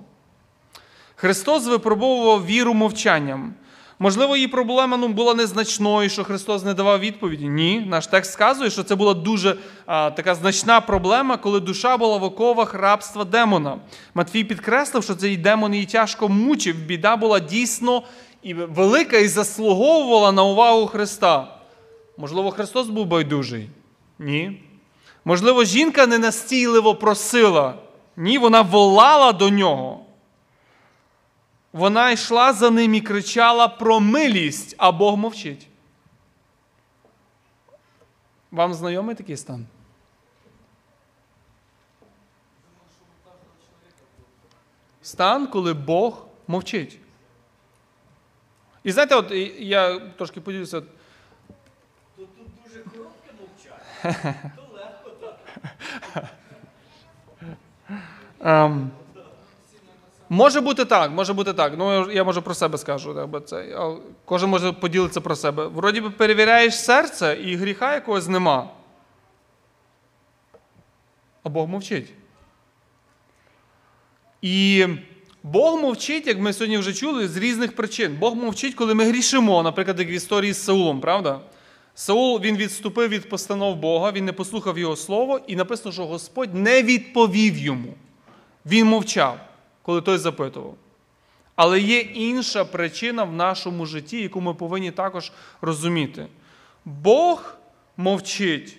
[1.16, 3.54] Христос випробовував віру мовчанням.
[4.00, 7.48] Можливо, її проблема ну, була незначною, що Христос не давав відповіді.
[7.48, 12.18] Ні, наш текст сказує, що це була дуже а, така значна проблема, коли душа була
[12.18, 13.78] в оковах рабства демона.
[14.14, 16.76] Матвій підкреслив, що цей демон її тяжко мучив.
[16.76, 18.04] Біда була дійсно
[18.44, 21.60] і велика і заслуговувала на увагу Христа.
[22.18, 23.70] Можливо, Христос був байдужий?
[24.20, 24.69] Ні.
[25.26, 27.76] Можливо, жінка ненастійливо просила.
[28.18, 30.06] Ні, вона волала до нього.
[31.74, 35.68] Вона йшла за ним і кричала про милість, а Бог мовчить.
[38.52, 39.66] Вам знайомий такий стан?
[45.02, 47.00] Стан, коли Бог мовчить.
[48.84, 50.82] І знаєте, от я трошки поділюся.
[52.16, 52.30] Тут
[52.64, 54.52] дуже коротке мовчання.
[58.44, 58.92] Ем,
[60.30, 61.74] може бути так, може бути так.
[61.78, 63.28] Ну, я- може про себе скажу.
[63.28, 63.78] бо це,
[64.26, 65.68] кожен може поділитися про себе.
[65.68, 68.70] Вроді би перевіряєш серце і гріха якогось нема.
[71.44, 72.14] А Бог мовчить.
[74.42, 74.88] І
[75.44, 78.18] Бог мовчить, як ми сьогодні вже чули, з різних причин.
[78.20, 81.40] Бог мовчить, коли ми грішимо, наприклад, як в історії з Саулом, правда?
[81.96, 86.54] Саул він відступив від постанов Бога, він не послухав його слово, і написано, що Господь
[86.54, 87.94] не відповів йому.
[88.66, 89.40] Він мовчав,
[89.82, 90.76] коли той запитував.
[91.56, 96.28] Але є інша причина в нашому житті, яку ми повинні також розуміти.
[96.86, 97.54] Бог
[97.98, 98.78] мовчить,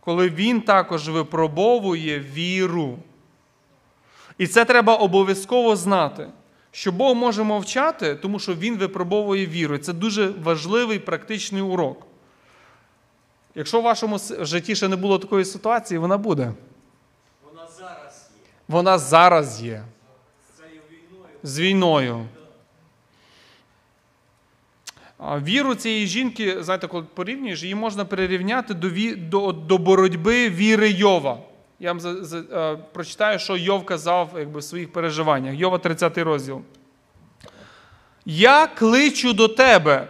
[0.00, 2.98] коли Він також випробовує віру.
[4.38, 6.28] І це треба обов'язково знати,
[6.70, 9.74] що Бог може мовчати, тому що Він випробовує віру.
[9.74, 12.06] І це дуже важливий практичний урок.
[13.54, 16.52] Якщо в вашому житті ще не було такої ситуації, вона буде.
[17.44, 18.50] Вона зараз є.
[18.68, 19.84] Вона зараз є
[21.42, 22.26] З війною.
[25.18, 30.48] А Віру цієї жінки, знаєте, коли порівнюєш, її можна перерівняти до, ві- до, до боротьби
[30.48, 31.38] віри Йова.
[31.80, 35.54] Я вам за, за, е, прочитаю, що Йов казав якби, в своїх переживаннях.
[35.54, 36.62] Йова 30 розділ.
[38.24, 40.08] Я кличу до тебе,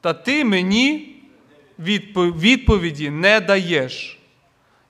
[0.00, 1.17] та ти мені
[1.78, 4.18] відповіді не даєш.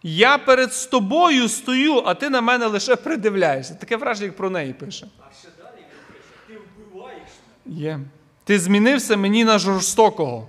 [0.02, 3.74] Я перед тобою стою, а ти на мене лише придивляєшся.
[3.74, 5.06] Таке враження, як про неї пише.
[5.18, 6.54] А ще далі він пише, ти
[6.92, 7.28] вбиваєш
[7.66, 7.80] мене.
[7.80, 8.00] Є.
[8.44, 10.48] Ти змінився мені на жорстокого.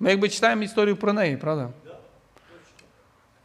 [0.00, 1.70] Ми якби читаємо історію про неї, правда?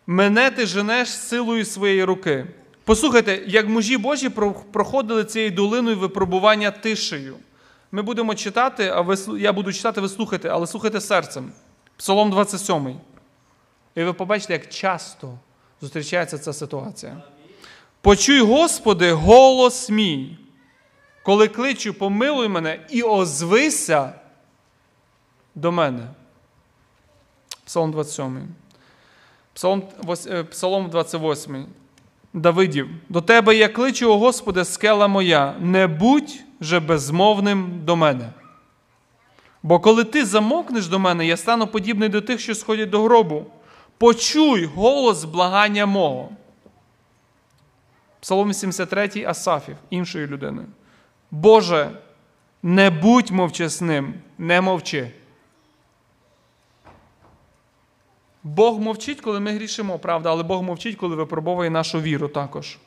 [0.07, 2.47] Мене ти женеш силою своєї руки.
[2.83, 4.29] Послухайте, як мужі Божі
[4.71, 7.35] проходили цією долиною випробування тишею.
[7.91, 11.51] Ми будемо читати, а ви, я буду читати, ви слухайте, але слухайте серцем.
[11.97, 12.99] Псалом 27.
[13.95, 15.33] І ви побачите, як часто
[15.81, 17.17] зустрічається ця ситуація.
[18.01, 20.37] Почуй, Господи, голос мій,
[21.23, 24.13] коли кличу, помилуй мене і озвися
[25.55, 26.07] до мене.
[27.65, 28.47] Псалом 27.
[29.53, 29.83] Псалом,
[30.27, 31.65] е, Псалом 28.
[32.33, 32.89] Давидів.
[33.09, 38.29] До тебе я кличу, о Господи, скела моя, не будь же безмовним до мене.
[39.63, 43.45] Бо коли ти замокнеш до мене, я стану подібний до тих, що сходять до гробу.
[43.97, 46.29] Почуй голос благання мого.
[48.19, 50.65] Псалом 73 Асафів, іншої людини.
[51.31, 51.91] Боже,
[52.63, 55.11] не будь мовчасним, не мовчи.
[58.43, 62.77] Бог мовчить, коли ми грішимо, правда, але Бог мовчить, коли випробовує нашу віру також.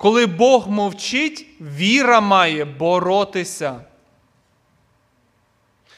[0.00, 3.80] Коли Бог мовчить, віра має боротися.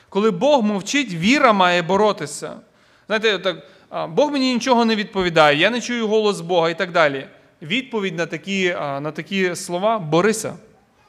[0.09, 2.53] Коли Бог мовчить, віра має боротися.
[3.07, 3.67] Знаєте, так,
[4.11, 7.27] Бог мені нічого не відповідає, я не чую голос Бога і так далі.
[7.62, 10.57] Відповідь на такі, на такі слова борися.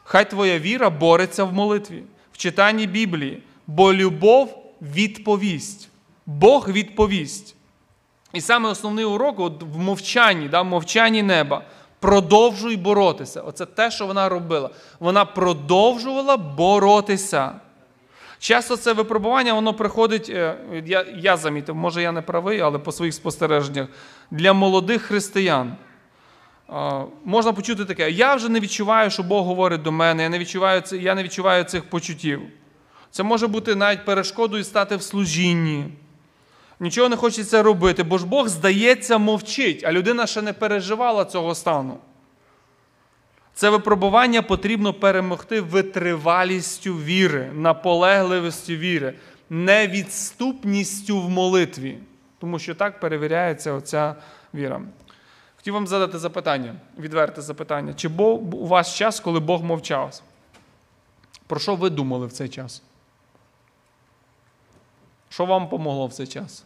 [0.03, 5.89] Хай твоя віра бореться в молитві, в читанні Біблії, бо любов відповість.
[6.26, 7.55] Бог відповість.
[8.34, 11.63] І саме основний урок от в мовчанні, да, в мовчанні неба.
[12.04, 13.41] Продовжуй боротися.
[13.41, 14.70] Оце те, що вона робила.
[14.99, 17.51] Вона продовжувала боротися.
[18.39, 22.91] Часто це випробування, воно приходить, е, я, я замітив, може я не правий, але по
[22.91, 23.88] своїх спостереженнях,
[24.32, 25.76] для молодих християн.
[27.26, 30.84] Можна почути таке: я вже не відчуваю, що Бог говорить до мене, я не відчуваю,
[30.91, 32.41] я не відчуваю цих почуттів.
[33.12, 35.86] Це може бути навіть перешкодою стати в служінні.
[36.80, 41.55] Нічого не хочеться робити, бо ж Бог, здається, мовчить, а людина ще не переживала цього
[41.55, 41.97] стану.
[43.53, 49.13] Це випробування потрібно перемогти витривалістю віри, наполегливістю віри,
[49.49, 51.97] невідступністю в молитві,
[52.39, 54.15] тому що так перевіряється оця
[54.53, 54.82] віра.
[55.55, 57.93] Хотів вам задати запитання, відверте запитання.
[57.93, 60.21] Чи був у вас час, коли Бог мовчав?
[61.47, 62.82] Про що ви думали в цей час?
[65.34, 66.65] Що вам помогло в цей час?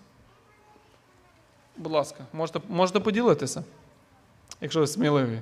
[1.78, 3.64] Будь ласка, можете, можете поділитися,
[4.62, 5.42] якщо ви сміливі.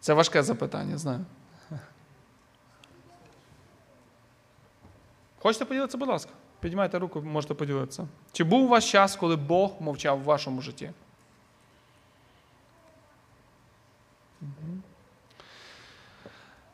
[0.00, 1.24] Це важке запитання, знаю.
[5.38, 6.30] Хочете поділитися, будь ласка.
[6.60, 8.08] Піднімайте руку, можете поділитися.
[8.32, 10.90] Чи був у вас час, коли Бог мовчав в вашому житті?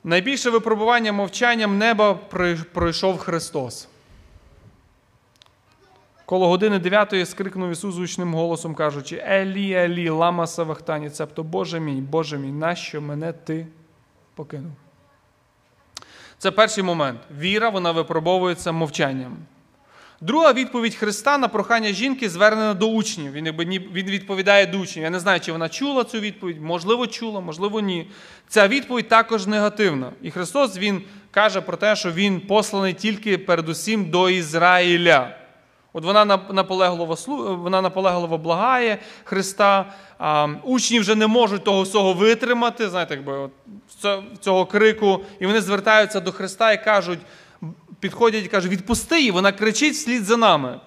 [0.04, 2.14] Найбільше випробування мовчанням неба
[2.72, 3.88] пройшов Христос.
[6.24, 12.00] Коло години дев'ятої скрикнув Ісус гучним голосом, кажучи: Елі, Елі, лама савахтані, цебто Боже мій,
[12.00, 13.66] Боже мій, нащо мене ти
[14.34, 14.72] покинув?
[16.38, 17.20] Це перший момент.
[17.38, 19.36] Віра, вона випробовується мовчанням.
[20.24, 23.32] Друга відповідь Христа на прохання жінки звернена до учнів.
[23.32, 23.48] Він,
[23.92, 25.04] він відповідає до учнів.
[25.04, 28.06] Я не знаю, чи вона чула цю відповідь, можливо, чула, можливо, ні.
[28.48, 30.10] Ця відповідь також негативна.
[30.22, 35.36] І Христос Він каже про те, що Він посланий тільки передусім до Ізраїля.
[35.92, 37.16] От вона наполегливо,
[37.56, 39.92] вона наполегливо благає Христа.
[40.18, 43.50] А, учні вже не можуть того всього витримати, знаєте, якби от
[44.40, 47.18] цього крику, і вони звертаються до Христа і кажуть,
[48.04, 50.80] підходять і кажуть, відпусти її, вона кричить вслід за нами.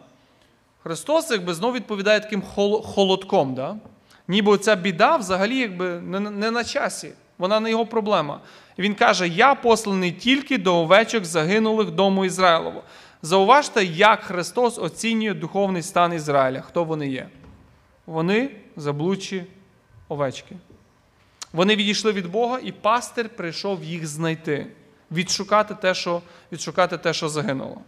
[0.84, 2.42] Христос якби знову відповідає таким
[2.84, 3.56] холодком.
[3.56, 3.76] Да?
[4.28, 8.40] Ніби ця біда взагалі якби не, не на часі, вона не його проблема.
[8.78, 12.82] І він каже: Я посланий тільки до овечок загинулих дому Ізраїлову.
[13.22, 16.62] Зауважте, як Христос оцінює духовний стан Ізраїля.
[16.62, 17.30] Хто вони є?
[18.06, 19.44] Вони заблудші
[20.08, 20.56] овечки.
[21.54, 24.68] Вони відійшли від Бога, і пастир прийшов їх знайти,
[25.12, 27.82] відшукати те, що, відшукати те, що загинуло.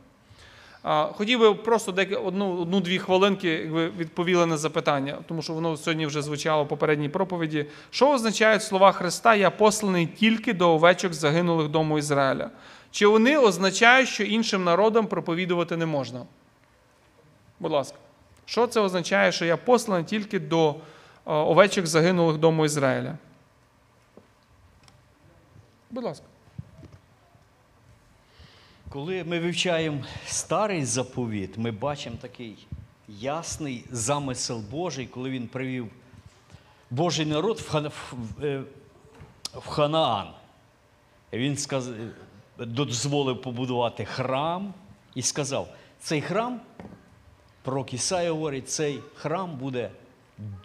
[0.84, 1.94] Хотів би просто
[2.24, 7.10] одну-дві хвилинки як ви відповіли на запитання, тому що воно сьогодні вже звучало в попередній
[7.10, 7.66] проповіді.
[7.90, 12.50] Що означають слова Христа Я посланий тільки до овечок загинулих дому Ізраїля?
[12.92, 16.26] Чи вони означають, що іншим народам проповідувати не можна?
[17.60, 17.98] Будь ласка.
[18.46, 20.76] Що це означає, що я посланий тільки до е,
[21.26, 23.18] овечок загинулих дому Ізраїля?
[25.92, 26.26] Будь ласка.
[28.90, 32.68] Коли ми вивчаємо старий заповіт, ми бачимо такий
[33.08, 35.88] ясний замисел Божий, коли він привів
[36.90, 38.64] Божий народ в, е,
[39.66, 40.28] Ханаан.
[41.34, 41.58] Він
[42.58, 44.74] дозволив побудувати храм
[45.16, 45.68] і сказав:
[46.00, 46.62] цей храм,
[47.62, 49.92] пророк Ісая говорить, цей храм буде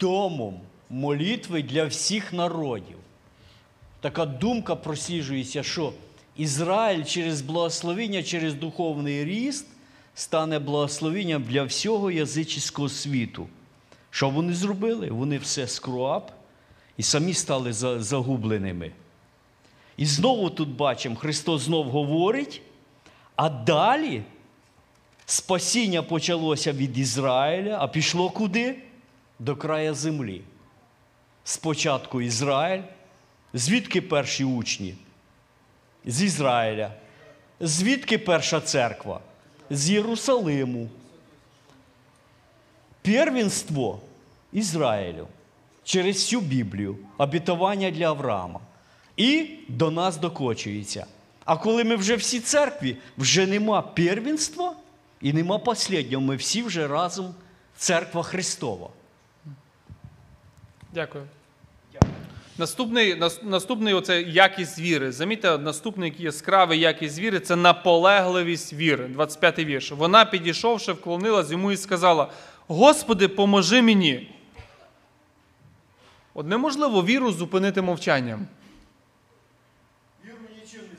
[0.01, 0.61] домом
[0.91, 2.99] молитви для всіх народів
[4.05, 5.93] така думка просіжується, що
[6.37, 9.67] Ізраїль через благословення, через духовний ріст
[10.15, 13.47] стане благословенням для всього язичського світу.
[14.11, 15.11] Що вони зробили?
[15.11, 16.31] Вони все скруап
[16.97, 17.73] і самі стали
[18.03, 18.93] загубленими.
[19.97, 22.63] І знову тут бачимо, Христос знов говорить,
[23.37, 24.23] а далі
[25.27, 28.79] спасіння почалося від Ізраїля, а пішло куди?
[29.39, 30.41] До края землі.
[31.45, 32.83] Спочатку Ізраїль,
[33.55, 34.95] Звідки перші учні?
[36.07, 36.93] З Ізраїля.
[37.61, 39.21] Звідки перша церква?
[39.71, 40.89] З Єрусалиму.
[43.03, 44.01] Первенство
[44.53, 45.27] Ізраїлю
[45.85, 48.61] через всю Біблію, обітування для Авраама.
[49.17, 51.07] І до нас докочується.
[51.45, 54.75] А коли ми вже всі церкві, вже нема первенства
[55.21, 56.25] і нема посліднього.
[56.25, 57.35] Ми всі вже разом
[57.77, 58.89] церква Христова.
[60.95, 61.25] Дякую.
[62.59, 65.13] Наступний, наступний оце якість віри.
[65.13, 69.11] Замітьте, наступний яскравий якість віри це наполегливість віри.
[69.17, 69.93] 25-й вірш.
[69.93, 72.31] Вона, підійшовши, вклонилась йому і сказала:
[72.67, 74.31] Господи, поможи мені.
[76.35, 78.47] От неможливо віру зупинити мовчанням.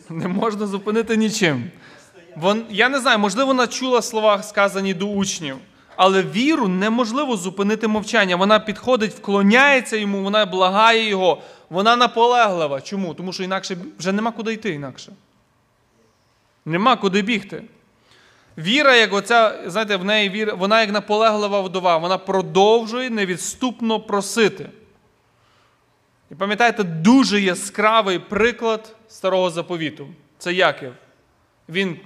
[0.09, 1.71] Не можна зупинити нічим.
[2.35, 5.57] Вон, я не знаю, можливо, вона чула слова, сказані до учнів,
[5.97, 8.35] але віру неможливо зупинити мовчання.
[8.35, 12.81] Вона підходить, вклоняється йому, вона благає його, вона наполеглива.
[12.81, 13.13] Чому?
[13.13, 15.11] Тому що інакше вже нема куди йти інакше.
[16.65, 17.63] Нема куди бігти.
[18.57, 24.69] Віра, як оця, знаєте, в неї віра, вона як наполеглива вдова, вона продовжує невідступно просити.
[26.31, 30.07] І пам'ятаєте, дуже яскравий приклад старого заповіту.
[30.37, 30.93] Це Яків.
[31.69, 31.99] Він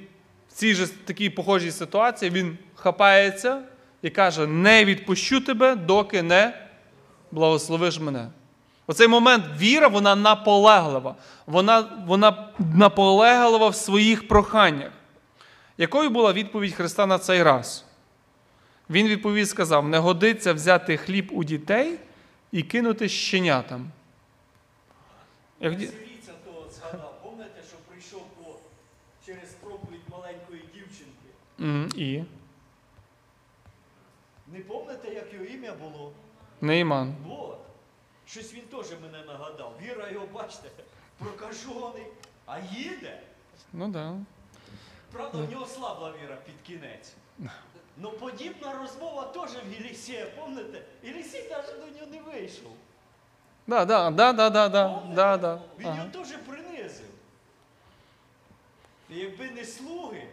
[0.49, 3.61] в цій же такій похожій ситуації він хапається
[4.01, 6.67] і каже: не відпущу тебе, доки не
[7.31, 8.27] благословиш мене.
[8.87, 11.15] Оцей момент віра, вона наполеглива.
[11.45, 14.91] Вона, вона наполеглива в своїх проханнях.
[15.77, 17.85] Якою була відповідь Христа на цей раз?
[18.89, 21.99] Він відповів сказав: не годиться взяти хліб у дітей
[22.51, 23.91] і кинути щенятам.
[25.61, 25.73] Як...
[25.73, 28.55] Сирійця того згадав, пам'ятаєте, що прийшов по,
[29.25, 31.29] через проповідь маленької дівчинки.
[31.59, 32.23] М, І
[34.59, 36.11] Не пам'ятаєте, як його ім'я було?
[36.61, 37.15] Нейман.
[37.27, 37.59] Вот.
[38.25, 39.73] Щось він теж мене нагадав.
[39.81, 40.69] Віра його, бачите,
[41.17, 42.05] прокажений,
[42.45, 43.21] а їде.
[43.73, 43.93] Ну так.
[43.93, 44.15] Да.
[45.11, 47.13] Правда, в нього слабла віра під кінець.
[47.97, 50.81] Ну подібна розмова теж в Єлісія, пам'ятаєте?
[51.03, 52.71] Єлісій навіть до нього не вийшов.
[53.67, 55.61] Да, да, да, да, да, да, да, да.
[55.79, 55.97] Він Ага.
[55.97, 57.05] його теж принизив.
[59.09, 60.27] І якби не слуги,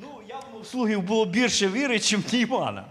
[0.00, 2.84] ну явно в слугів було більше віри, ніж в Німана.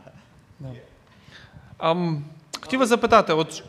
[2.62, 3.64] Хотів вас запитати, от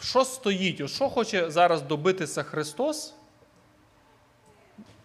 [0.00, 3.14] що стоїть, от що хоче зараз добитися Христос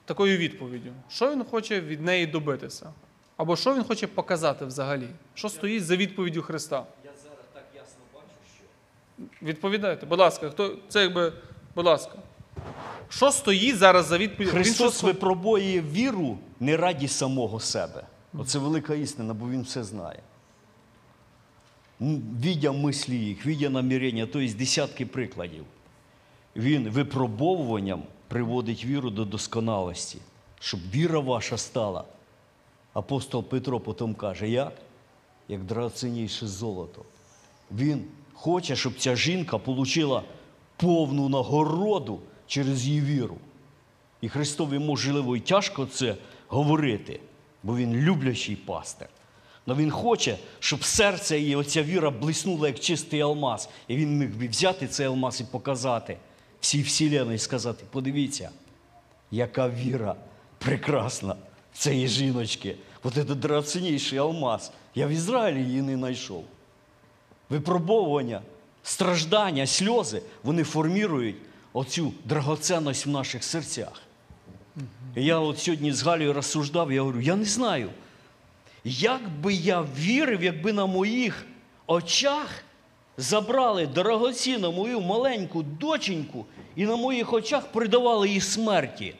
[0.05, 0.91] такою відповіддю?
[1.09, 2.93] Що Він хоче від неї добитися?
[3.37, 5.07] Або що Він хоче показати взагалі?
[5.33, 6.85] Що стоїть за відповіддю Христа?
[7.05, 8.25] Я зараз так ясно бачу,
[8.55, 11.33] що Відповідайте, будь ласка, хто це якби,
[11.75, 12.11] будь ласка.
[13.09, 14.51] Що стоїть зараз за відповідь?
[14.51, 18.03] Христос що- випробує віру не раді самого себе.
[18.33, 20.19] Оце велика істина, бо він все знає.
[22.41, 25.63] Відя мислі їх, відя намірення, тобто десятки прикладів.
[26.55, 30.17] Він випробовуванням приводить віру до досконалості,
[30.59, 32.03] щоб віра ваша стала.
[32.93, 34.73] Апостол Петро потім каже, як?
[35.47, 37.01] Як драгоцінніше золото.
[37.71, 38.03] Він
[38.33, 40.23] хоче, щоб ця жінка отримала
[40.77, 43.37] повну нагороду через її віру.
[44.21, 46.15] І Христові можливо і тяжко це
[46.47, 47.19] говорити,
[47.63, 49.07] бо він люблячий пастир.
[49.67, 53.69] Але він хоче, щоб серце і оця віра блиснула як чистий алмаз.
[53.87, 56.17] І він міг би взяти цей алмаз і показати
[56.59, 58.49] всій вселенной і сказати: подивіться,
[59.31, 60.15] яка віра
[60.57, 61.35] прекрасна
[61.73, 62.75] в цієї жіночки.
[63.03, 64.71] От це драгоцінніший алмаз.
[64.95, 66.45] Я в Ізраїлі її не знайшов.
[67.49, 68.41] Випробовування,
[68.83, 71.35] страждання, сльози, вони формірують
[71.78, 74.01] оцю драгоцінність в наших серцях.
[75.15, 77.89] Я от сьогодні з Галею розсуждав, я говорю, я не знаю,
[78.84, 81.45] як би я вірив, якби на моїх
[81.88, 82.63] очах
[83.17, 89.15] забрали дорогоцінну мою маленьку доченьку і на моїх очах придавали їй смерті.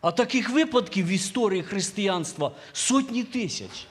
[0.00, 3.86] А таких випадків в історії християнства сотні тисяч.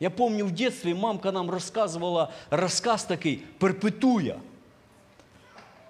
[0.00, 4.36] Я пам'ятаю, в дитинстві мамка нам розказувала розказ такий перпетуя.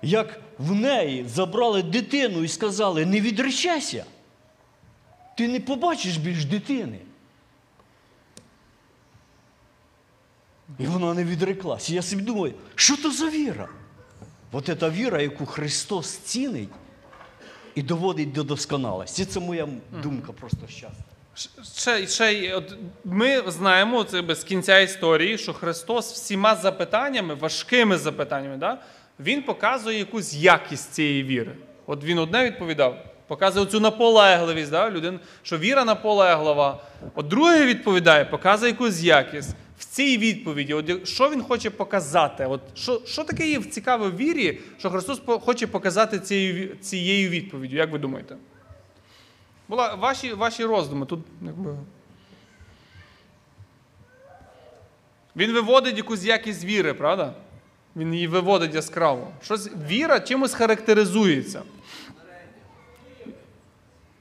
[0.03, 4.05] Як в неї забрали дитину і сказали, не відречайся,
[5.37, 6.99] ти не побачиш більш дитини.
[10.79, 11.91] І вона не відреклась.
[11.91, 13.69] І я собі думаю, що то за віра?
[14.53, 16.69] От ця віра, яку Христос цінить
[17.75, 19.25] і доводить до досконалості.
[19.25, 19.69] Це моя
[20.03, 21.05] думка просто щасна.
[21.77, 28.57] Ще, ще, от, ми знаємо це без кінця історії, що Христос всіма запитаннями, важкими запитаннями,
[28.57, 28.83] да,
[29.21, 31.53] Він показує якусь якість цієї віри.
[31.87, 36.83] От він одне відповідав, показує цю наполегливість, да, людин, що віра наполеглива.
[37.15, 39.57] От друге відповідає, показує якусь якість.
[39.79, 42.47] В цій відповіді, от, що він хоче показати?
[42.47, 47.77] От, що, що таке є в вірі, що Христос хоче показати цією, цією відповіддю?
[47.77, 48.37] Як ви думаєте?
[49.69, 51.07] Була ваші, ваші роздуми.
[51.07, 51.77] Тут якби.
[55.37, 57.35] Він виводить якусь якість віри, правда?
[57.97, 59.33] Він її виводить яскраво.
[59.43, 61.63] Щось, віра чимось характеризується.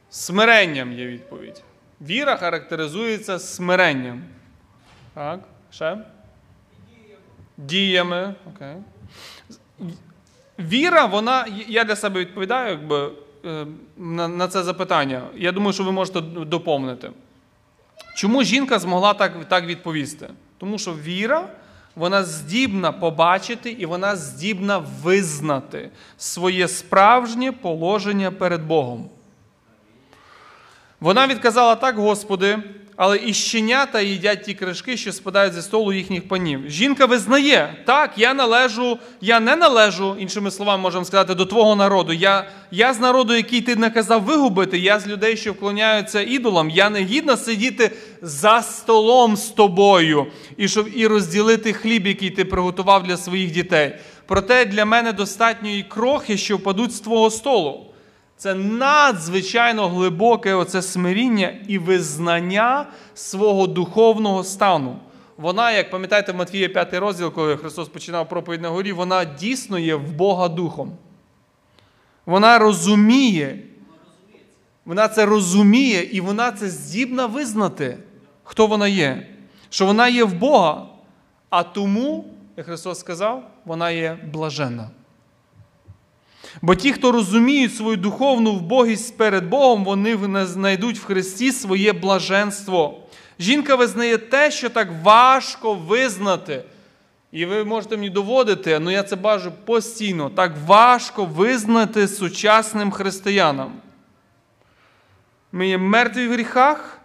[0.10, 1.64] Смиренням є відповідь.
[2.02, 4.24] Віра характеризується смиренням.
[5.14, 5.40] Так,
[5.72, 5.98] ще?
[7.58, 8.36] Діями.
[8.56, 8.76] Окей.
[10.60, 13.12] Віра, вона, я для себе відповідаю якби,
[13.46, 13.66] е,
[13.98, 15.22] на, на це запитання.
[15.36, 17.12] Я думаю, що ви можете доповнити.
[18.16, 20.30] Чому жінка змогла так, так відповісти?
[20.58, 21.48] Тому що віра,
[21.96, 29.10] вона здібна побачити і вона здібна визнати своє справжнє положення перед Богом.
[31.00, 32.60] Вона відказала так, Господи,
[32.96, 36.70] але і щенята їдять ті кришки, що спадають зі столу їхніх панів.
[36.70, 42.14] Жінка визнає, так, я належу, я не належу, іншими словами, можемо сказати, до твого народу.
[42.14, 46.70] Я, я з народу, який ти наказав вигубити, я з людей, що вклоняються ідолам.
[46.70, 47.92] Я не гідна сидіти
[48.22, 50.28] за столом з тобою
[50.58, 53.96] і щоб і розділити хліб, який ти приготував для своїх дітей.
[54.26, 57.86] Проте для мене достатньо і крохи, що впадуть з твого столу.
[58.38, 65.00] Це надзвичайно глибоке оце смиріння і визнання свого духовного стану.
[65.38, 69.80] вона, як пам'ятаєте, в Матвія 5 розділ, коли Христос починав проповідь на горі, вона дійсно
[69.80, 70.92] є в Бога духом.
[72.26, 73.60] Вона розуміє.
[74.86, 77.98] Вона це розуміє і вона це здібна визнати,
[78.44, 79.28] хто вона є.
[79.70, 80.86] Що вона є в Бога.
[81.50, 82.26] А тому,
[82.58, 84.90] як Христос сказав, вона є блаженна.
[86.62, 93.00] Бо ті, хто розуміють свою духовну вбогість перед Богом, вони знайдуть в Христі своє блаженство.
[93.40, 96.64] Жінка визнає те, що так важко визнати.
[97.32, 100.30] І ви можете мені доводити, але я це бажу постійно.
[100.30, 103.72] Так важко визнати сучасним християнам.
[105.52, 107.00] Ми є мертві в гріхах,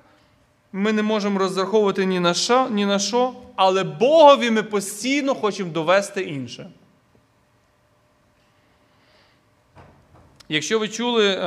[0.72, 5.72] ми не можемо розраховувати ні на що, ні на що, але Богові ми постійно хочемо
[5.72, 6.70] довести інше.
[10.53, 11.38] Якщо ви чули е,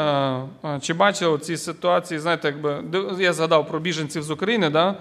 [0.65, 2.83] е, чи бачили ці ситуації, знаєте, якби
[3.23, 4.95] я згадав про біженців з України, да?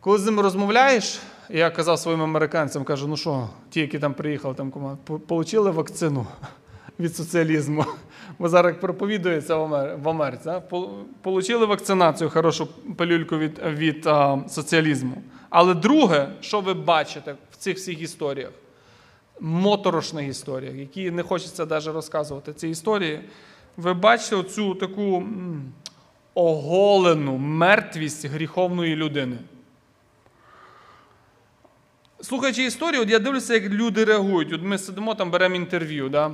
[0.00, 4.54] коли з ними розмовляєш, я казав своїм американцям, кажу, ну що, ті, які там приїхали,
[4.54, 6.26] там команда, вакцину
[7.00, 7.84] від соціалізму,
[8.38, 10.42] бо зараз проповідується в Америці.
[10.44, 10.62] Да?
[11.22, 15.22] Получили вакцинацію, хорошу пилюльку від, від а, соціалізму.
[15.50, 18.50] Але друге, що ви бачите в цих всіх історіях?
[19.40, 23.20] Моторошних історіях, які не хочеться навіть розказувати ці історії,
[23.76, 25.22] ви бачите оцю таку
[26.34, 29.36] оголену мертвість гріховної людини.
[32.20, 34.52] Слухаючи історію, от я дивлюся, як люди реагують.
[34.52, 36.08] От Ми сидимо там, беремо інтерв'ю.
[36.08, 36.30] Да?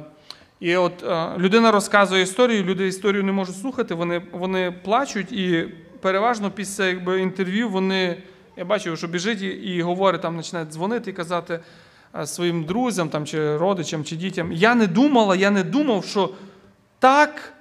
[0.60, 5.68] І от е, людина розказує історію, люди історію не можуть слухати, вони вони плачуть, і
[6.00, 8.22] переважно після якби, інтерв'ю вони,
[8.56, 11.60] я бачу, що біжить і, і говорить, там починають дзвонити і казати,
[12.24, 14.52] своїм друзям там, чи родичам, чи дітям.
[14.52, 16.30] Я не думала, я не думав, що
[16.98, 17.52] так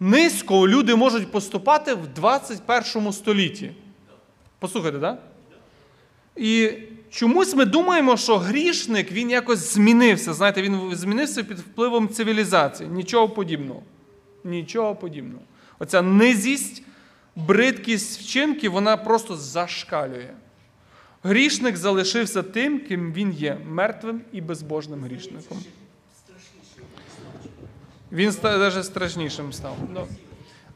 [0.00, 3.72] низько люди можуть поступати в 21 столітті.
[4.58, 5.14] Послухайте, так?
[5.14, 5.22] Да?
[6.36, 6.72] І
[7.10, 10.32] чомусь ми думаємо, що грішник він якось змінився.
[10.34, 12.88] Знаєте, він змінився під впливом цивілізації.
[12.88, 13.82] Нічого подібного.
[14.44, 15.42] Нічого подібного.
[15.78, 16.82] Оця низість,
[17.36, 20.30] бридкість вчинків, вона просто зашкалює.
[21.22, 25.64] Грішник залишився тим, ким він є, мертвим і безбожним грішником.
[28.12, 29.76] Він навіть страшнішим став.
[29.94, 30.06] Ну,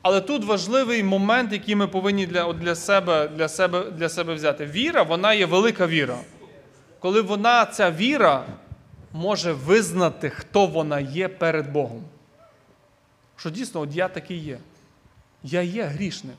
[0.03, 4.67] але тут важливий момент, який ми повинні для для, себе для, себе, для себе взяти.
[4.67, 6.19] Віра, вона є велика віра.
[6.99, 8.47] Коли вона, ця віра,
[9.13, 12.05] може визнати, хто вона є перед Богом.
[13.37, 14.59] Що дійсно, от я такий є.
[15.43, 16.37] Я є грішник.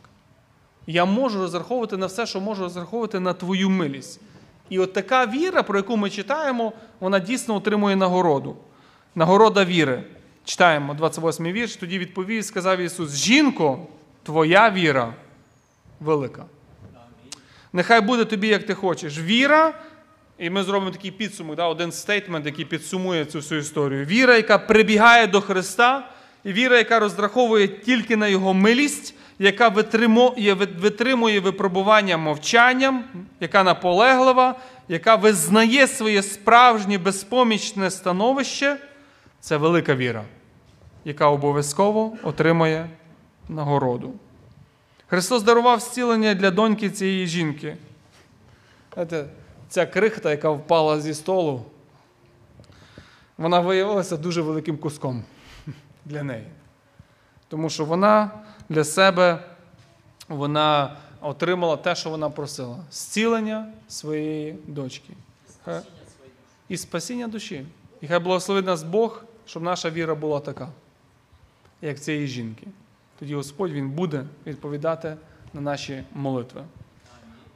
[0.87, 4.19] Я можу розраховувати на все, що можу розраховувати на твою милість.
[4.69, 8.57] І от така віра, про яку ми читаємо, вона дійсно отримує нагороду.
[9.15, 10.03] Нагорода віри.
[10.45, 11.75] Читаємо 28 й вірш.
[11.75, 13.87] Тоді відповів, сказав Ісус: Жінко,
[14.23, 15.13] твоя віра
[15.99, 16.45] велика.
[17.73, 19.19] Нехай буде тобі, як ти хочеш.
[19.19, 19.73] Віра,
[20.37, 24.05] і ми зробимо такий підсумок, да, один стейтмент, який підсумує цю всю історію.
[24.05, 26.11] Віра, яка прибігає до Христа,
[26.43, 29.67] і віра, яка розраховує тільки на Його милість яка
[30.79, 33.03] витримує випробування мовчанням,
[33.39, 34.55] яка наполеглива,
[34.87, 38.77] яка визнає своє справжнє безпомічне становище,
[39.39, 40.23] це велика віра,
[41.05, 42.89] яка обов'язково отримає
[43.49, 44.13] нагороду.
[45.07, 47.77] Христос дарував зцілення для доньки цієї жінки.
[48.93, 49.25] Знаєте,
[49.69, 51.65] Ця крихта, яка впала зі столу,
[53.37, 55.23] вона виявилася дуже великим куском
[56.05, 56.47] для неї.
[57.47, 58.31] Тому що вона
[58.69, 59.43] для себе
[60.27, 65.13] вона отримала те, що вона просила: зцілення своєї дочки.
[66.69, 67.65] І спасіння душі.
[68.01, 70.69] І хай благословить нас Бог, щоб наша віра була така,
[71.81, 72.67] як цієї жінки.
[73.19, 75.17] Тоді Господь Він буде відповідати
[75.53, 76.63] на наші молитви.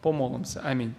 [0.02, 0.62] Помолимося.
[0.66, 0.94] Амінь.